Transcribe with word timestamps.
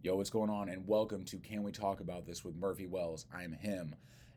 Yo, 0.00 0.14
what's 0.14 0.30
going 0.30 0.48
on? 0.48 0.68
And 0.68 0.86
welcome 0.86 1.24
to 1.24 1.38
Can 1.38 1.64
We 1.64 1.72
Talk 1.72 1.98
About 1.98 2.24
This 2.24 2.44
with 2.44 2.54
Murphy 2.54 2.86
Wells. 2.86 3.26
I'm 3.34 3.50
him. 3.50 3.96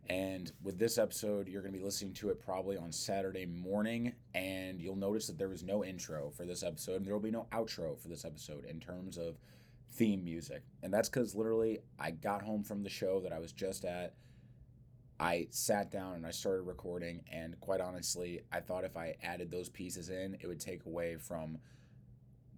And 0.10 0.52
with 0.64 0.80
this 0.80 0.98
episode, 0.98 1.48
you're 1.48 1.62
going 1.62 1.72
to 1.72 1.78
be 1.78 1.86
listening 1.86 2.14
to 2.14 2.30
it 2.30 2.44
probably 2.44 2.78
on 2.78 2.92
Saturday 2.92 3.46
morning. 3.46 4.14
And 4.34 4.82
you'll 4.82 4.96
notice 4.96 5.28
that 5.28 5.38
there 5.38 5.50
was 5.50 5.62
no 5.62 5.86
intro 5.86 6.32
for 6.32 6.46
this 6.46 6.64
episode, 6.64 6.96
and 6.96 7.06
there 7.06 7.14
will 7.14 7.22
be 7.22 7.30
no 7.30 7.46
outro 7.52 7.96
for 7.96 8.08
this 8.08 8.26
episode 8.26 8.66
in 8.66 8.80
terms 8.80 9.20
of 9.20 9.38
theme 9.92 10.24
music. 10.24 10.64
And 10.82 10.92
that's 10.92 11.10
because 11.10 11.36
literally 11.36 11.78
I 12.00 12.10
got 12.10 12.42
home 12.42 12.64
from 12.64 12.82
the 12.82 12.90
show 12.90 13.20
that 13.20 13.32
I 13.32 13.38
was 13.38 13.52
just 13.52 13.86
at. 13.86 14.16
I 15.20 15.46
sat 15.52 15.92
down 15.92 16.16
and 16.16 16.26
I 16.26 16.32
started 16.32 16.64
recording. 16.64 17.22
And 17.32 17.60
quite 17.60 17.82
honestly, 17.82 18.42
I 18.52 18.62
thought 18.62 18.84
if 18.84 18.98
I 18.98 19.16
added 19.22 19.52
those 19.52 19.70
pieces 19.70 20.10
in, 20.10 20.38
it 20.42 20.48
would 20.48 20.60
take 20.60 20.88
away 20.88 21.18
from 21.18 21.60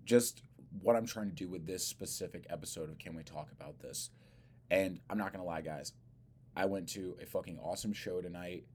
just 0.06 0.42
what 0.82 0.96
I'm 0.96 1.06
trying 1.06 1.30
to 1.30 1.36
do 1.36 1.48
with 1.48 1.66
this 1.66 1.86
specific 1.86 2.46
episode 2.50 2.90
of 2.90 2.98
Can 2.98 3.16
We 3.16 3.24
Talk 3.24 3.52
About 3.52 3.80
This? 3.80 4.10
And 4.72 5.00
I'm 5.10 5.18
not 5.18 5.32
gonna 5.32 5.46
lie, 5.46 5.62
guys. 5.62 5.94
I 6.56 6.66
went 6.66 6.90
to 6.90 7.16
a 7.22 7.26
fucking 7.26 7.60
awesome 7.60 7.94
show 7.94 8.22
tonight. 8.22 8.66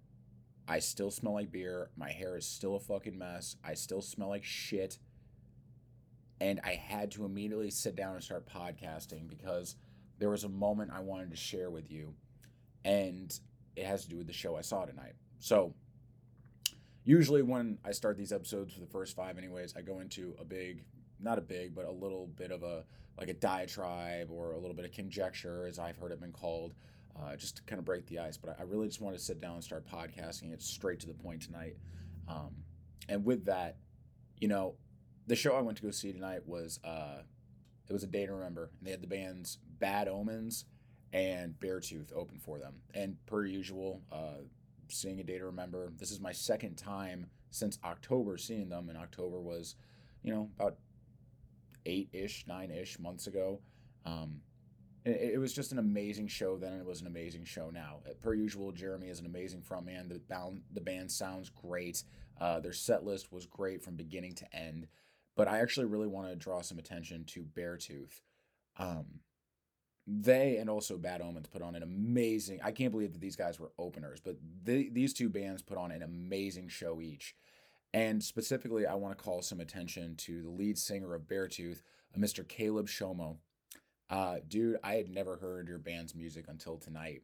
I 0.66 0.80
still 0.80 1.10
smell 1.10 1.34
like 1.34 1.50
beer. 1.50 1.90
My 1.96 2.10
hair 2.10 2.36
is 2.36 2.46
still 2.46 2.76
a 2.76 2.80
fucking 2.80 3.16
mess. 3.16 3.56
I 3.64 3.74
still 3.74 4.02
smell 4.02 4.28
like 4.28 4.44
shit. 4.44 4.98
And 6.40 6.60
I 6.62 6.74
had 6.74 7.10
to 7.12 7.24
immediately 7.24 7.70
sit 7.70 7.96
down 7.96 8.14
and 8.14 8.22
start 8.22 8.48
podcasting 8.48 9.28
because 9.28 9.76
there 10.18 10.30
was 10.30 10.44
a 10.44 10.48
moment 10.48 10.92
I 10.94 11.00
wanted 11.00 11.30
to 11.30 11.36
share 11.36 11.70
with 11.70 11.90
you. 11.90 12.14
And 12.84 13.36
it 13.76 13.86
has 13.86 14.04
to 14.04 14.08
do 14.08 14.18
with 14.18 14.26
the 14.26 14.32
show 14.32 14.56
I 14.56 14.60
saw 14.60 14.84
tonight. 14.84 15.14
So, 15.38 15.74
usually 17.04 17.42
when 17.42 17.78
I 17.84 17.92
start 17.92 18.16
these 18.16 18.32
episodes 18.32 18.74
for 18.74 18.80
the 18.80 18.86
first 18.86 19.16
five, 19.16 19.38
anyways, 19.38 19.74
I 19.76 19.80
go 19.80 20.00
into 20.00 20.34
a 20.38 20.44
big 20.44 20.84
not 21.20 21.38
a 21.38 21.40
big, 21.40 21.74
but 21.74 21.84
a 21.84 21.90
little 21.90 22.26
bit 22.26 22.50
of 22.50 22.62
a 22.62 22.84
like 23.18 23.28
a 23.28 23.34
diatribe 23.34 24.30
or 24.30 24.52
a 24.52 24.58
little 24.58 24.74
bit 24.74 24.84
of 24.84 24.92
conjecture, 24.92 25.66
as 25.66 25.78
I've 25.78 25.96
heard 25.96 26.12
it 26.12 26.20
been 26.20 26.32
called, 26.32 26.74
uh, 27.18 27.34
just 27.34 27.56
to 27.56 27.62
kind 27.64 27.78
of 27.80 27.84
break 27.84 28.06
the 28.06 28.20
ice. 28.20 28.36
But 28.36 28.56
I, 28.58 28.62
really 28.62 28.86
just 28.86 29.00
want 29.00 29.16
to 29.16 29.22
sit 29.22 29.40
down 29.40 29.54
and 29.54 29.64
start 29.64 29.84
podcasting 29.86 30.52
it 30.52 30.62
straight 30.62 31.00
to 31.00 31.08
the 31.08 31.14
point 31.14 31.42
tonight. 31.42 31.76
Um, 32.28 32.54
and 33.08 33.24
with 33.24 33.46
that, 33.46 33.78
you 34.38 34.46
know, 34.46 34.76
the 35.26 35.34
show 35.34 35.56
I 35.56 35.60
went 35.62 35.78
to 35.78 35.82
go 35.82 35.90
see 35.90 36.12
tonight 36.12 36.46
was 36.46 36.78
uh, 36.84 37.22
it 37.88 37.92
was 37.92 38.04
a 38.04 38.06
day 38.06 38.24
to 38.24 38.32
remember, 38.32 38.70
and 38.78 38.86
they 38.86 38.92
had 38.92 39.02
the 39.02 39.08
bands 39.08 39.58
Bad 39.80 40.06
Omens 40.06 40.64
and 41.12 41.58
Beartooth 41.58 42.12
open 42.14 42.38
for 42.38 42.58
them. 42.58 42.74
And 42.94 43.16
per 43.26 43.44
usual, 43.44 44.02
uh, 44.12 44.42
seeing 44.88 45.20
a 45.20 45.24
day 45.24 45.38
to 45.38 45.46
remember. 45.46 45.92
This 45.98 46.10
is 46.10 46.20
my 46.20 46.32
second 46.32 46.76
time 46.76 47.26
since 47.50 47.78
October 47.84 48.36
seeing 48.36 48.68
them, 48.68 48.88
and 48.88 48.98
October 48.98 49.40
was, 49.40 49.74
you 50.22 50.32
know, 50.32 50.50
about 50.58 50.76
eight 51.88 52.10
ish, 52.12 52.44
nine 52.46 52.70
ish 52.70 52.98
months 52.98 53.26
ago. 53.26 53.60
Um, 54.04 54.42
it, 55.04 55.32
it, 55.34 55.38
was 55.38 55.52
just 55.52 55.72
an 55.72 55.78
amazing 55.78 56.28
show 56.28 56.56
then, 56.56 56.72
and 56.72 56.80
it 56.80 56.86
was 56.86 57.00
an 57.00 57.06
amazing 57.06 57.44
show 57.44 57.70
now. 57.70 58.00
Uh, 58.06 58.12
per 58.20 58.34
usual, 58.34 58.70
Jeremy 58.72 59.08
is 59.08 59.20
an 59.20 59.26
amazing 59.26 59.62
frontman. 59.62 60.08
The 60.08 60.18
band, 60.18 60.62
the 60.72 60.80
band 60.80 61.10
sounds 61.10 61.50
great. 61.50 62.04
Uh, 62.40 62.60
their 62.60 62.72
set 62.72 63.04
list 63.04 63.32
was 63.32 63.46
great 63.46 63.82
from 63.82 63.96
beginning 63.96 64.34
to 64.36 64.54
end. 64.54 64.86
But 65.36 65.48
I 65.48 65.60
actually 65.60 65.86
really 65.86 66.06
want 66.06 66.28
to 66.28 66.36
draw 66.36 66.60
some 66.60 66.78
attention 66.78 67.24
to 67.26 67.42
Beartooth. 67.42 68.20
Um, 68.76 69.20
they 70.06 70.56
and 70.56 70.70
also 70.70 70.96
Bad 70.96 71.20
Omens 71.20 71.48
put 71.48 71.62
on 71.62 71.74
an 71.74 71.82
amazing. 71.82 72.60
I 72.64 72.72
can't 72.72 72.90
believe 72.90 73.12
that 73.12 73.20
these 73.20 73.36
guys 73.36 73.60
were 73.60 73.72
openers, 73.78 74.20
but 74.20 74.36
these 74.64 75.12
two 75.12 75.28
bands 75.28 75.62
put 75.62 75.76
on 75.76 75.92
an 75.92 76.02
amazing 76.02 76.68
show 76.68 77.00
each. 77.00 77.34
And 77.94 78.22
specifically, 78.22 78.86
I 78.86 78.94
want 78.94 79.16
to 79.16 79.22
call 79.22 79.42
some 79.42 79.60
attention 79.60 80.14
to 80.16 80.42
the 80.42 80.50
lead 80.50 80.78
singer 80.78 81.14
of 81.14 81.22
Beartooth, 81.22 81.82
uh, 82.14 82.18
Mr. 82.18 82.46
Caleb 82.46 82.86
Shomo. 82.86 83.36
Uh, 84.10 84.36
dude, 84.46 84.78
I 84.82 84.94
had 84.94 85.10
never 85.10 85.36
heard 85.36 85.68
your 85.68 85.78
band's 85.78 86.14
music 86.14 86.46
until 86.48 86.76
tonight. 86.76 87.22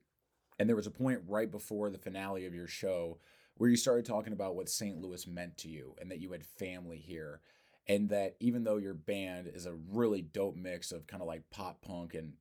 And 0.58 0.68
there 0.68 0.76
was 0.76 0.86
a 0.86 0.92
point 0.92 1.20
right 1.26 1.50
before 1.50 1.90
the 1.90 1.98
finale 1.98 2.46
of 2.46 2.54
your 2.54 2.66
show 2.66 3.18
where 3.56 3.70
you 3.70 3.76
started 3.76 4.04
talking 4.04 4.32
about 4.32 4.56
what 4.56 4.68
St. 4.68 5.00
Louis 5.00 5.26
meant 5.26 5.56
to 5.58 5.68
you 5.68 5.94
and 6.00 6.10
that 6.10 6.20
you 6.20 6.32
had 6.32 6.44
family 6.44 6.98
here. 6.98 7.40
And 7.86 8.08
that 8.08 8.36
even 8.40 8.64
though 8.64 8.78
your 8.78 8.94
band 8.94 9.50
is 9.52 9.66
a 9.66 9.74
really 9.74 10.22
dope 10.22 10.56
mix 10.56 10.92
of 10.92 11.06
kind 11.06 11.22
of 11.22 11.28
like 11.28 11.50
pop 11.50 11.82
punk 11.82 12.14
and 12.14 12.32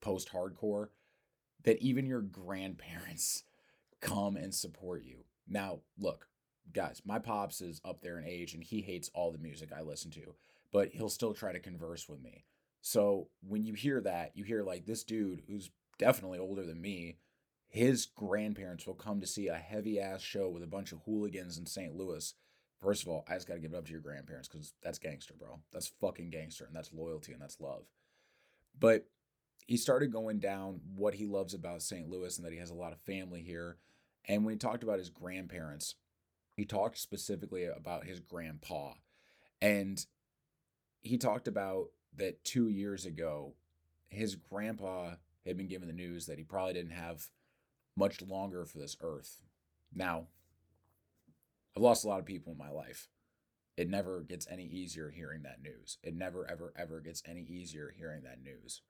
post 0.00 0.32
hardcore, 0.32 0.88
that 1.64 1.80
even 1.82 2.06
your 2.06 2.22
grandparents 2.22 3.44
come 4.00 4.36
and 4.36 4.54
support 4.54 5.04
you. 5.04 5.24
Now, 5.46 5.80
look, 5.98 6.28
guys, 6.72 7.02
my 7.04 7.18
pops 7.18 7.60
is 7.60 7.80
up 7.84 8.00
there 8.00 8.18
in 8.18 8.26
age 8.26 8.54
and 8.54 8.62
he 8.62 8.80
hates 8.80 9.10
all 9.14 9.32
the 9.32 9.38
music 9.38 9.70
I 9.76 9.82
listen 9.82 10.10
to, 10.12 10.34
but 10.72 10.88
he'll 10.88 11.08
still 11.08 11.34
try 11.34 11.52
to 11.52 11.58
converse 11.58 12.08
with 12.08 12.22
me. 12.22 12.44
So 12.80 13.28
when 13.46 13.64
you 13.64 13.74
hear 13.74 14.00
that, 14.00 14.32
you 14.34 14.44
hear 14.44 14.62
like 14.62 14.86
this 14.86 15.04
dude 15.04 15.42
who's 15.46 15.70
definitely 15.98 16.38
older 16.38 16.64
than 16.64 16.80
me, 16.80 17.18
his 17.68 18.06
grandparents 18.06 18.86
will 18.86 18.94
come 18.94 19.20
to 19.20 19.26
see 19.26 19.48
a 19.48 19.54
heavy 19.54 19.98
ass 19.98 20.20
show 20.20 20.48
with 20.48 20.62
a 20.62 20.68
bunch 20.68 20.92
of 20.92 21.00
hooligans 21.04 21.56
in 21.56 21.66
St. 21.66 21.94
Louis. 21.94 22.34
First 22.80 23.02
of 23.02 23.08
all, 23.08 23.24
I 23.28 23.34
just 23.34 23.46
got 23.46 23.54
to 23.54 23.60
give 23.60 23.72
it 23.72 23.76
up 23.76 23.86
to 23.86 23.92
your 23.92 24.00
grandparents 24.00 24.48
because 24.48 24.74
that's 24.82 24.98
gangster, 24.98 25.34
bro. 25.38 25.60
That's 25.72 25.86
fucking 26.00 26.30
gangster, 26.30 26.64
and 26.64 26.74
that's 26.74 26.92
loyalty 26.92 27.32
and 27.32 27.40
that's 27.40 27.60
love. 27.60 27.84
But 28.78 29.06
he 29.66 29.76
started 29.76 30.12
going 30.12 30.40
down 30.40 30.80
what 30.96 31.14
he 31.14 31.26
loves 31.26 31.54
about 31.54 31.82
St. 31.82 32.10
Louis 32.10 32.36
and 32.36 32.44
that 32.44 32.52
he 32.52 32.58
has 32.58 32.70
a 32.70 32.74
lot 32.74 32.92
of 32.92 33.00
family 33.00 33.42
here. 33.42 33.78
And 34.26 34.44
when 34.44 34.54
he 34.54 34.58
talked 34.58 34.82
about 34.82 34.98
his 34.98 35.08
grandparents, 35.10 35.94
he 36.56 36.64
talked 36.64 36.98
specifically 36.98 37.64
about 37.64 38.04
his 38.04 38.20
grandpa. 38.20 38.92
And 39.60 40.04
he 41.00 41.18
talked 41.18 41.48
about 41.48 41.88
that 42.16 42.44
two 42.44 42.68
years 42.68 43.06
ago, 43.06 43.54
his 44.08 44.34
grandpa 44.34 45.14
had 45.46 45.56
been 45.56 45.68
given 45.68 45.88
the 45.88 45.94
news 45.94 46.26
that 46.26 46.38
he 46.38 46.44
probably 46.44 46.74
didn't 46.74 46.92
have 46.92 47.30
much 47.96 48.22
longer 48.22 48.64
for 48.64 48.78
this 48.78 48.96
earth. 49.00 49.42
Now, 49.94 50.26
I've 51.76 51.82
lost 51.82 52.04
a 52.04 52.08
lot 52.08 52.20
of 52.20 52.26
people 52.26 52.52
in 52.52 52.58
my 52.58 52.70
life. 52.70 53.08
It 53.76 53.88
never 53.88 54.20
gets 54.20 54.46
any 54.50 54.66
easier 54.66 55.10
hearing 55.10 55.42
that 55.42 55.62
news. 55.62 55.98
It 56.02 56.14
never, 56.14 56.48
ever, 56.48 56.72
ever 56.76 57.00
gets 57.00 57.22
any 57.26 57.42
easier 57.42 57.92
hearing 57.96 58.22
that 58.24 58.42
news. 58.42 58.82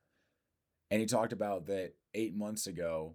And 0.90 1.00
he 1.00 1.06
talked 1.06 1.32
about 1.32 1.66
that 1.66 1.92
eight 2.12 2.34
months 2.34 2.66
ago, 2.66 3.14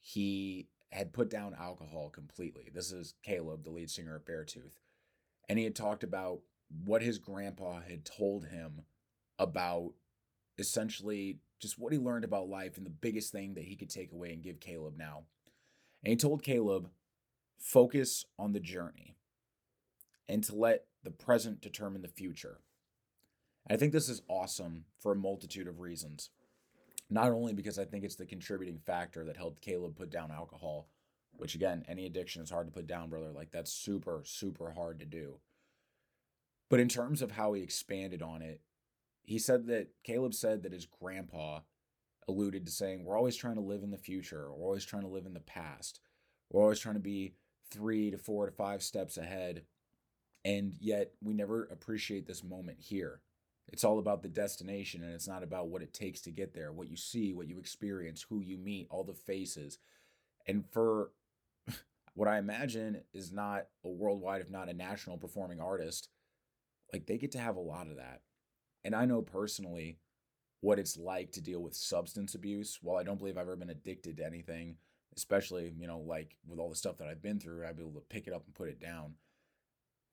he 0.00 0.68
had 0.90 1.12
put 1.12 1.30
down 1.30 1.54
alcohol 1.58 2.10
completely. 2.10 2.70
This 2.72 2.92
is 2.92 3.14
Caleb, 3.22 3.64
the 3.64 3.70
lead 3.70 3.90
singer 3.90 4.16
of 4.16 4.24
Beartooth. 4.24 4.78
And 5.48 5.58
he 5.58 5.64
had 5.64 5.76
talked 5.76 6.02
about 6.02 6.40
what 6.84 7.02
his 7.02 7.18
grandpa 7.18 7.80
had 7.80 8.04
told 8.04 8.46
him 8.46 8.82
about 9.38 9.92
essentially 10.58 11.38
just 11.60 11.78
what 11.78 11.92
he 11.92 11.98
learned 11.98 12.24
about 12.24 12.48
life 12.48 12.76
and 12.76 12.86
the 12.86 12.90
biggest 12.90 13.32
thing 13.32 13.54
that 13.54 13.64
he 13.64 13.76
could 13.76 13.90
take 13.90 14.12
away 14.12 14.32
and 14.32 14.42
give 14.42 14.60
Caleb 14.60 14.96
now. 14.96 15.24
And 16.02 16.10
he 16.10 16.16
told 16.16 16.42
Caleb, 16.42 16.90
focus 17.58 18.24
on 18.38 18.52
the 18.52 18.60
journey 18.60 19.16
and 20.28 20.44
to 20.44 20.54
let 20.54 20.84
the 21.02 21.10
present 21.10 21.60
determine 21.60 22.02
the 22.02 22.08
future. 22.08 22.60
And 23.66 23.76
I 23.76 23.78
think 23.78 23.92
this 23.92 24.08
is 24.08 24.22
awesome 24.28 24.84
for 25.00 25.12
a 25.12 25.16
multitude 25.16 25.68
of 25.68 25.80
reasons. 25.80 26.30
Not 27.08 27.30
only 27.30 27.52
because 27.52 27.78
I 27.78 27.84
think 27.84 28.04
it's 28.04 28.16
the 28.16 28.26
contributing 28.26 28.78
factor 28.78 29.24
that 29.24 29.36
helped 29.36 29.62
Caleb 29.62 29.96
put 29.96 30.10
down 30.10 30.30
alcohol, 30.30 30.88
which 31.36 31.54
again, 31.54 31.84
any 31.88 32.06
addiction 32.06 32.42
is 32.42 32.50
hard 32.50 32.66
to 32.66 32.72
put 32.72 32.86
down, 32.86 33.08
brother. 33.08 33.30
Like 33.32 33.50
that's 33.52 33.72
super, 33.72 34.22
super 34.24 34.72
hard 34.72 34.98
to 35.00 35.06
do. 35.06 35.38
But 36.68 36.80
in 36.80 36.88
terms 36.88 37.22
of 37.22 37.32
how 37.32 37.52
he 37.52 37.62
expanded 37.62 38.22
on 38.22 38.42
it, 38.42 38.60
he 39.22 39.38
said 39.38 39.66
that 39.66 39.88
Caleb 40.04 40.34
said 40.34 40.62
that 40.62 40.72
his 40.72 40.86
grandpa 40.86 41.60
alluded 42.28 42.66
to 42.66 42.72
saying, 42.72 43.04
We're 43.04 43.16
always 43.16 43.36
trying 43.36 43.56
to 43.56 43.60
live 43.60 43.82
in 43.82 43.90
the 43.90 43.96
future. 43.96 44.50
We're 44.52 44.66
always 44.66 44.84
trying 44.84 45.02
to 45.02 45.08
live 45.08 45.26
in 45.26 45.34
the 45.34 45.40
past. 45.40 46.00
We're 46.50 46.62
always 46.62 46.80
trying 46.80 46.94
to 46.94 47.00
be 47.00 47.34
three 47.70 48.10
to 48.10 48.18
four 48.18 48.46
to 48.46 48.52
five 48.52 48.82
steps 48.82 49.16
ahead. 49.16 49.62
And 50.44 50.74
yet 50.78 51.12
we 51.20 51.34
never 51.34 51.64
appreciate 51.64 52.26
this 52.26 52.44
moment 52.44 52.78
here. 52.80 53.20
It's 53.68 53.84
all 53.84 53.98
about 53.98 54.22
the 54.22 54.28
destination 54.28 55.02
and 55.02 55.12
it's 55.12 55.26
not 55.26 55.42
about 55.42 55.68
what 55.68 55.82
it 55.82 55.92
takes 55.92 56.20
to 56.22 56.30
get 56.30 56.54
there, 56.54 56.72
what 56.72 56.88
you 56.88 56.96
see, 56.96 57.32
what 57.32 57.48
you 57.48 57.58
experience, 57.58 58.24
who 58.28 58.40
you 58.40 58.56
meet, 58.56 58.86
all 58.90 59.04
the 59.04 59.12
faces. 59.12 59.78
And 60.46 60.64
for 60.70 61.10
what 62.14 62.28
I 62.28 62.38
imagine 62.38 63.02
is 63.12 63.32
not 63.32 63.66
a 63.84 63.88
worldwide, 63.88 64.40
if 64.40 64.50
not 64.50 64.68
a 64.68 64.74
national 64.74 65.18
performing 65.18 65.60
artist, 65.60 66.08
like 66.92 67.06
they 67.06 67.18
get 67.18 67.32
to 67.32 67.38
have 67.38 67.56
a 67.56 67.60
lot 67.60 67.88
of 67.88 67.96
that. 67.96 68.20
And 68.84 68.94
I 68.94 69.04
know 69.04 69.20
personally 69.20 69.98
what 70.60 70.78
it's 70.78 70.96
like 70.96 71.32
to 71.32 71.40
deal 71.40 71.60
with 71.60 71.74
substance 71.74 72.34
abuse. 72.34 72.78
While 72.80 72.96
I 72.96 73.02
don't 73.02 73.18
believe 73.18 73.36
I've 73.36 73.42
ever 73.42 73.56
been 73.56 73.70
addicted 73.70 74.16
to 74.18 74.26
anything, 74.26 74.76
especially, 75.16 75.72
you 75.78 75.86
know, 75.86 75.98
like 75.98 76.36
with 76.46 76.58
all 76.58 76.68
the 76.68 76.76
stuff 76.76 76.98
that 76.98 77.08
I've 77.08 77.22
been 77.22 77.40
through, 77.40 77.66
I'd 77.66 77.76
be 77.76 77.82
able 77.82 78.00
to 78.00 78.06
pick 78.08 78.26
it 78.26 78.32
up 78.32 78.44
and 78.46 78.54
put 78.54 78.68
it 78.68 78.80
down. 78.80 79.14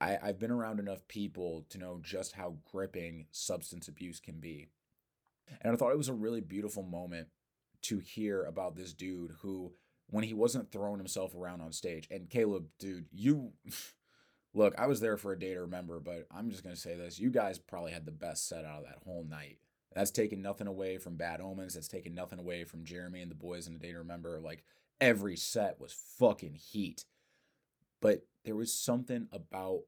I, 0.02 0.18
I've 0.22 0.40
been 0.40 0.52
around 0.52 0.80
enough 0.80 1.08
people 1.08 1.66
to 1.70 1.78
know 1.78 2.00
just 2.02 2.34
how 2.34 2.58
gripping 2.72 3.28
substance 3.32 3.88
abuse 3.88 4.20
can 4.20 4.40
be. 4.40 4.68
And 5.62 5.74
I 5.74 5.76
thought 5.76 5.92
it 5.92 5.98
was 5.98 6.10
a 6.10 6.14
really 6.14 6.42
beautiful 6.42 6.84
moment 6.84 7.28
to 7.84 8.00
hear 8.00 8.44
about 8.44 8.76
this 8.76 8.94
dude 8.94 9.36
who, 9.42 9.74
when 10.10 10.24
he 10.24 10.34
wasn't 10.34 10.72
throwing 10.72 11.00
himself 11.00 11.36
around 11.36 11.62
on 11.62 11.72
stage, 11.72 12.08
and 12.10 12.30
Caleb, 12.30 12.68
dude, 12.80 13.06
you 13.12 13.52
look, 14.54 14.74
I 14.78 14.88
was 14.88 15.00
there 15.00 15.18
for 15.18 15.32
a 15.32 15.40
day 15.40 15.54
to 15.54 15.62
remember, 15.62 16.00
but 16.00 16.28
I'm 16.32 16.50
just 16.50 16.64
going 16.64 16.76
to 16.76 16.82
say 16.82 16.96
this. 16.96 17.20
You 17.20 17.30
guys 17.30 17.60
probably 17.60 17.92
had 17.92 18.06
the 18.06 18.12
best 18.12 18.48
set 18.48 18.66
out 18.66 18.80
of 18.80 18.86
that 18.86 19.00
whole 19.04 19.26
night. 19.30 19.58
That's 19.94 20.12
taken 20.12 20.42
nothing 20.42 20.68
away 20.68 20.98
from 20.98 21.18
Bad 21.18 21.40
Omens. 21.40 21.76
That's 21.76 21.88
taken 21.88 22.16
nothing 22.16 22.40
away 22.40 22.64
from 22.64 22.84
Jeremy 22.84 23.22
and 23.22 23.30
the 23.30 23.36
boys 23.36 23.68
in 23.68 23.76
A 23.76 23.78
Day 23.78 23.92
to 23.92 24.00
Remember. 24.00 24.40
Like 24.40 24.64
every 25.00 25.36
set 25.36 25.80
was 25.80 25.96
fucking 26.18 26.56
heat. 26.56 27.06
But 28.04 28.28
there 28.44 28.56
was 28.58 28.74
something 28.74 29.30
about 29.32 29.84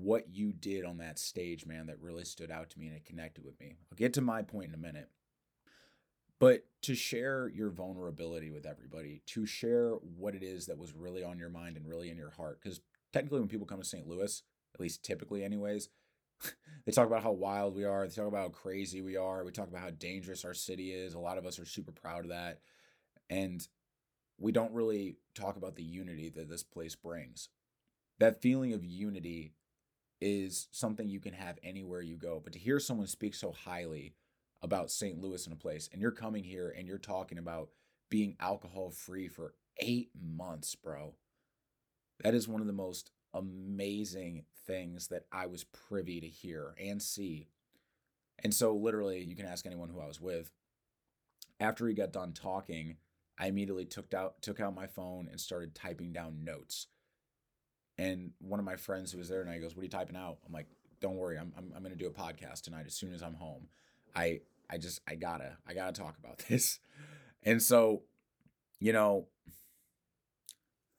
what 0.00 0.24
you 0.28 0.52
did 0.52 0.84
on 0.84 0.98
that 0.98 1.20
stage, 1.20 1.64
man, 1.64 1.86
that 1.86 2.00
really 2.00 2.24
stood 2.24 2.50
out 2.50 2.68
to 2.70 2.78
me 2.80 2.88
and 2.88 2.96
it 2.96 3.04
connected 3.04 3.44
with 3.44 3.60
me. 3.60 3.76
I'll 3.92 3.96
get 3.96 4.12
to 4.14 4.20
my 4.20 4.42
point 4.42 4.70
in 4.70 4.74
a 4.74 4.76
minute. 4.76 5.08
But 6.40 6.64
to 6.82 6.96
share 6.96 7.48
your 7.48 7.70
vulnerability 7.70 8.50
with 8.50 8.66
everybody, 8.66 9.22
to 9.26 9.46
share 9.46 9.92
what 9.92 10.34
it 10.34 10.42
is 10.42 10.66
that 10.66 10.78
was 10.78 10.94
really 10.94 11.22
on 11.22 11.38
your 11.38 11.48
mind 11.48 11.76
and 11.76 11.86
really 11.86 12.10
in 12.10 12.16
your 12.16 12.30
heart. 12.30 12.58
Because 12.60 12.80
technically, 13.12 13.38
when 13.38 13.48
people 13.48 13.66
come 13.68 13.80
to 13.80 13.86
St. 13.86 14.08
Louis, 14.08 14.42
at 14.74 14.80
least 14.80 15.04
typically, 15.04 15.44
anyways, 15.44 15.90
they 16.86 16.92
talk 16.92 17.06
about 17.06 17.22
how 17.22 17.30
wild 17.30 17.76
we 17.76 17.84
are. 17.84 18.08
They 18.08 18.14
talk 18.14 18.26
about 18.26 18.40
how 18.40 18.48
crazy 18.48 19.00
we 19.00 19.16
are. 19.16 19.44
We 19.44 19.52
talk 19.52 19.68
about 19.68 19.82
how 19.82 19.90
dangerous 19.90 20.44
our 20.44 20.54
city 20.54 20.90
is. 20.90 21.14
A 21.14 21.20
lot 21.20 21.38
of 21.38 21.46
us 21.46 21.60
are 21.60 21.66
super 21.66 21.92
proud 21.92 22.24
of 22.24 22.30
that. 22.30 22.62
And 23.28 23.64
we 24.40 24.50
don't 24.50 24.72
really 24.72 25.18
talk 25.34 25.56
about 25.56 25.76
the 25.76 25.84
unity 25.84 26.30
that 26.30 26.48
this 26.48 26.64
place 26.64 26.96
brings. 26.96 27.48
That 28.20 28.42
feeling 28.42 28.74
of 28.74 28.84
unity 28.84 29.54
is 30.20 30.68
something 30.72 31.08
you 31.08 31.20
can 31.20 31.32
have 31.32 31.58
anywhere 31.62 32.02
you 32.02 32.16
go. 32.16 32.40
But 32.42 32.52
to 32.52 32.58
hear 32.58 32.78
someone 32.78 33.06
speak 33.06 33.34
so 33.34 33.52
highly 33.52 34.14
about 34.62 34.90
St. 34.90 35.18
Louis 35.18 35.46
in 35.46 35.52
a 35.52 35.56
place, 35.56 35.88
and 35.90 36.02
you're 36.02 36.10
coming 36.10 36.44
here 36.44 36.72
and 36.76 36.86
you're 36.86 36.98
talking 36.98 37.38
about 37.38 37.70
being 38.10 38.36
alcohol 38.38 38.90
free 38.90 39.28
for 39.28 39.54
eight 39.78 40.10
months, 40.20 40.74
bro, 40.74 41.14
that 42.22 42.34
is 42.34 42.46
one 42.46 42.60
of 42.60 42.66
the 42.66 42.72
most 42.74 43.10
amazing 43.32 44.44
things 44.66 45.08
that 45.08 45.24
I 45.32 45.46
was 45.46 45.64
privy 45.64 46.20
to 46.20 46.26
hear 46.28 46.74
and 46.78 47.00
see. 47.00 47.48
And 48.42 48.52
so, 48.52 48.74
literally, 48.74 49.22
you 49.22 49.36
can 49.36 49.46
ask 49.46 49.66
anyone 49.66 49.88
who 49.88 50.00
I 50.00 50.06
was 50.06 50.20
with. 50.20 50.52
After 51.58 51.86
he 51.86 51.94
got 51.94 52.12
done 52.12 52.32
talking, 52.32 52.96
I 53.38 53.46
immediately 53.46 53.84
took 53.86 54.12
out 54.12 54.42
took 54.42 54.60
out 54.60 54.74
my 54.74 54.86
phone 54.86 55.28
and 55.30 55.40
started 55.40 55.74
typing 55.74 56.12
down 56.12 56.44
notes. 56.44 56.86
And 58.00 58.30
one 58.38 58.58
of 58.58 58.64
my 58.64 58.76
friends 58.76 59.12
who 59.12 59.18
was 59.18 59.28
there 59.28 59.42
and 59.42 59.50
I 59.50 59.58
goes, 59.58 59.76
"What 59.76 59.82
are 59.82 59.84
you 59.84 59.90
typing 59.90 60.16
out?" 60.16 60.38
I'm 60.46 60.54
like, 60.54 60.68
"Don't 61.02 61.16
worry, 61.16 61.36
I'm 61.38 61.52
I'm, 61.54 61.70
I'm 61.76 61.82
going 61.82 61.92
to 61.92 61.98
do 61.98 62.06
a 62.06 62.10
podcast 62.10 62.62
tonight 62.62 62.86
as 62.86 62.94
soon 62.94 63.12
as 63.12 63.22
I'm 63.22 63.34
home." 63.34 63.68
I 64.16 64.40
I 64.70 64.78
just 64.78 65.02
I 65.06 65.16
gotta 65.16 65.58
I 65.68 65.74
gotta 65.74 65.92
talk 65.92 66.16
about 66.18 66.38
this. 66.48 66.78
And 67.42 67.62
so, 67.62 68.04
you 68.78 68.94
know, 68.94 69.28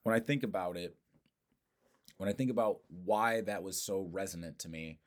when 0.03 0.15
I 0.15 0.19
think 0.19 0.43
about 0.43 0.77
it, 0.77 0.95
when 2.17 2.29
I 2.29 2.33
think 2.33 2.51
about 2.51 2.81
why 3.03 3.41
that 3.41 3.63
was 3.63 3.81
so 3.81 4.07
resonant 4.11 4.59
to 4.59 4.69
me, 4.69 4.99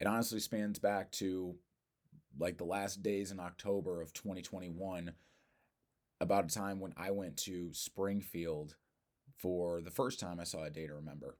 it 0.00 0.06
honestly 0.06 0.40
spans 0.40 0.78
back 0.78 1.12
to 1.12 1.56
like 2.38 2.56
the 2.56 2.64
last 2.64 3.02
days 3.02 3.32
in 3.32 3.38
October 3.38 4.00
of 4.00 4.14
2021, 4.14 5.12
about 6.22 6.46
a 6.46 6.54
time 6.54 6.80
when 6.80 6.94
I 6.96 7.10
went 7.10 7.36
to 7.38 7.68
Springfield 7.74 8.76
for 9.38 9.80
the 9.80 9.90
first 9.90 10.20
time 10.20 10.38
I 10.40 10.44
saw 10.44 10.64
a 10.64 10.70
day 10.70 10.86
to 10.86 10.94
remember. 10.94 11.36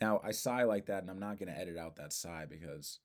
Now, 0.00 0.20
I 0.24 0.32
sigh 0.32 0.64
like 0.64 0.86
that, 0.86 1.02
and 1.02 1.10
I'm 1.10 1.20
not 1.20 1.38
going 1.38 1.52
to 1.52 1.58
edit 1.58 1.76
out 1.76 1.96
that 1.96 2.12
sigh 2.12 2.46
because, 2.48 3.00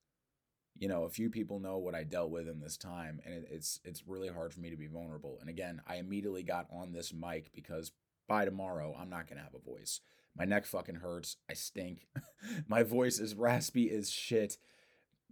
you 0.77 0.87
know, 0.87 1.03
a 1.03 1.09
few 1.09 1.29
people 1.29 1.59
know 1.59 1.77
what 1.77 1.93
I 1.93 2.03
dealt 2.03 2.31
with 2.31 2.47
in 2.47 2.61
this 2.61 2.77
time, 2.77 3.19
and 3.25 3.33
it, 3.33 3.47
it's 3.51 3.81
it's 3.83 4.07
really 4.07 4.29
hard 4.29 4.53
for 4.53 4.61
me 4.61 4.69
to 4.69 4.77
be 4.77 4.87
vulnerable. 4.87 5.37
And 5.41 5.49
again, 5.49 5.81
I 5.87 5.97
immediately 5.97 6.43
got 6.43 6.67
on 6.71 6.93
this 6.93 7.13
mic 7.13 7.51
because 7.53 7.91
by 8.27 8.45
tomorrow, 8.45 8.95
I'm 8.97 9.09
not 9.09 9.27
going 9.27 9.37
to 9.37 9.43
have 9.43 9.53
a 9.53 9.69
voice. 9.69 9.99
My 10.37 10.45
neck 10.45 10.65
fucking 10.65 10.95
hurts. 10.95 11.37
I 11.49 11.53
stink. 11.53 12.07
My 12.67 12.83
voice 12.83 13.19
is 13.19 13.35
raspy 13.35 13.89
as 13.91 14.09
shit. 14.09 14.57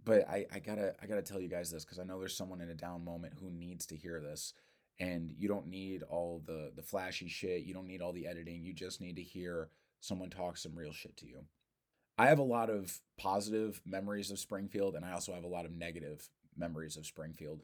But 0.04 0.28
I, 0.28 0.46
I 0.52 0.58
gotta 0.58 0.94
I 1.02 1.06
gotta 1.06 1.22
tell 1.22 1.40
you 1.40 1.48
guys 1.48 1.70
this 1.70 1.84
because 1.84 1.98
I 1.98 2.04
know 2.04 2.18
there's 2.18 2.36
someone 2.36 2.60
in 2.60 2.68
a 2.68 2.74
down 2.74 3.04
moment 3.04 3.34
who 3.40 3.50
needs 3.50 3.86
to 3.86 3.96
hear 3.96 4.20
this. 4.20 4.52
And 5.00 5.32
you 5.36 5.48
don't 5.48 5.66
need 5.66 6.02
all 6.04 6.42
the 6.46 6.72
the 6.74 6.82
flashy 6.82 7.28
shit. 7.28 7.64
You 7.64 7.74
don't 7.74 7.88
need 7.88 8.00
all 8.00 8.12
the 8.12 8.26
editing. 8.26 8.62
You 8.62 8.72
just 8.72 9.00
need 9.00 9.16
to 9.16 9.22
hear 9.22 9.68
someone 10.00 10.30
talk 10.30 10.56
some 10.56 10.76
real 10.76 10.92
shit 10.92 11.16
to 11.18 11.26
you. 11.26 11.44
I 12.16 12.26
have 12.26 12.38
a 12.38 12.42
lot 12.42 12.70
of 12.70 13.00
positive 13.18 13.80
memories 13.84 14.30
of 14.30 14.38
Springfield, 14.38 14.94
and 14.94 15.04
I 15.04 15.12
also 15.12 15.34
have 15.34 15.42
a 15.42 15.48
lot 15.48 15.64
of 15.64 15.72
negative 15.72 16.28
memories 16.56 16.96
of 16.96 17.06
Springfield. 17.06 17.62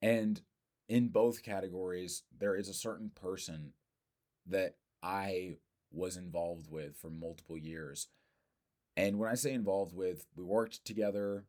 And 0.00 0.40
in 0.88 1.08
both 1.08 1.42
categories, 1.42 2.22
there 2.38 2.54
is 2.54 2.68
a 2.68 2.74
certain 2.74 3.10
person 3.10 3.72
that 4.46 4.76
I 5.02 5.56
was 5.92 6.16
involved 6.16 6.70
with 6.70 6.96
for 6.96 7.10
multiple 7.10 7.58
years. 7.58 8.08
And 8.96 9.18
when 9.18 9.30
I 9.30 9.34
say 9.34 9.52
involved 9.52 9.94
with, 9.94 10.26
we 10.34 10.44
worked 10.44 10.84
together, 10.84 11.44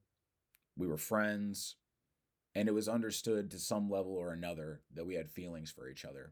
we 0.75 0.87
were 0.87 0.97
friends, 0.97 1.75
and 2.57 2.67
it 2.67 2.73
was 2.73 2.89
understood 2.89 3.51
to 3.51 3.59
some 3.59 3.87
level 3.87 4.13
or 4.13 4.33
another 4.33 4.81
that 4.95 5.05
we 5.05 5.13
had 5.13 5.29
feelings 5.29 5.69
for 5.69 5.87
each 5.87 6.03
other. 6.03 6.31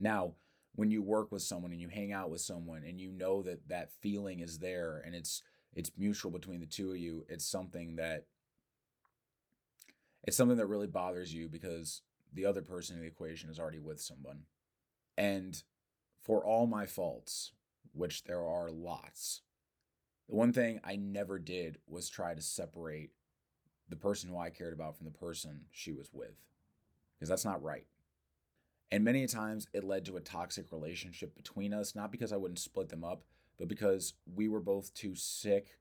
Now, 0.00 0.32
when 0.74 0.90
you 0.90 1.02
work 1.02 1.30
with 1.30 1.42
someone 1.42 1.70
and 1.70 1.80
you 1.80 1.86
hang 1.86 2.12
out 2.12 2.30
with 2.30 2.40
someone 2.40 2.82
and 2.84 3.00
you 3.00 3.12
know 3.12 3.42
that 3.42 3.68
that 3.68 3.92
feeling 4.00 4.40
is 4.40 4.58
there 4.58 5.00
and 5.06 5.14
it's 5.14 5.40
it's 5.72 5.92
mutual 5.96 6.32
between 6.32 6.58
the 6.58 6.66
two 6.66 6.90
of 6.90 6.96
you, 6.96 7.24
it's 7.28 7.46
something 7.46 7.94
that 7.94 8.26
it's 10.24 10.36
something 10.36 10.56
that 10.56 10.66
really 10.66 10.88
bothers 10.88 11.32
you 11.32 11.48
because 11.48 12.02
the 12.32 12.44
other 12.44 12.62
person 12.62 12.96
in 12.96 13.02
the 13.02 13.06
equation 13.06 13.48
is 13.48 13.60
already 13.60 13.78
with 13.78 14.00
someone. 14.00 14.40
And 15.16 15.62
for 16.24 16.44
all 16.44 16.66
my 16.66 16.86
faults, 16.86 17.52
which 17.92 18.24
there 18.24 18.42
are 18.44 18.68
lots, 18.68 19.42
the 20.28 20.34
one 20.34 20.52
thing 20.52 20.80
I 20.82 20.96
never 20.96 21.38
did 21.38 21.78
was 21.86 22.10
try 22.10 22.34
to 22.34 22.42
separate 22.42 23.12
the 23.92 23.96
person 23.96 24.30
who 24.30 24.38
I 24.38 24.48
cared 24.48 24.72
about 24.72 24.96
from 24.96 25.04
the 25.04 25.12
person 25.12 25.66
she 25.70 25.92
was 25.92 26.08
with, 26.12 26.40
because 27.14 27.28
that's 27.28 27.44
not 27.44 27.62
right. 27.62 27.84
And 28.90 29.04
many 29.04 29.26
times 29.26 29.66
it 29.74 29.84
led 29.84 30.06
to 30.06 30.16
a 30.16 30.20
toxic 30.20 30.72
relationship 30.72 31.36
between 31.36 31.74
us, 31.74 31.94
not 31.94 32.10
because 32.10 32.32
I 32.32 32.38
wouldn't 32.38 32.58
split 32.58 32.88
them 32.88 33.04
up, 33.04 33.22
but 33.58 33.68
because 33.68 34.14
we 34.34 34.48
were 34.48 34.60
both 34.60 34.94
too 34.94 35.14
sick, 35.14 35.78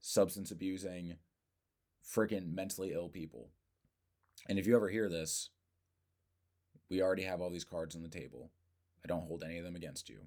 substance 0.00 0.50
abusing, 0.50 1.14
freaking 2.04 2.52
mentally 2.52 2.92
ill 2.92 3.08
people. 3.08 3.50
And 4.48 4.58
if 4.58 4.66
you 4.66 4.74
ever 4.74 4.88
hear 4.88 5.08
this, 5.08 5.50
we 6.90 7.00
already 7.00 7.22
have 7.22 7.40
all 7.40 7.50
these 7.50 7.64
cards 7.64 7.94
on 7.94 8.02
the 8.02 8.08
table. 8.08 8.50
I 9.04 9.06
don't 9.06 9.26
hold 9.26 9.44
any 9.44 9.58
of 9.58 9.64
them 9.64 9.76
against 9.76 10.08
you. 10.08 10.22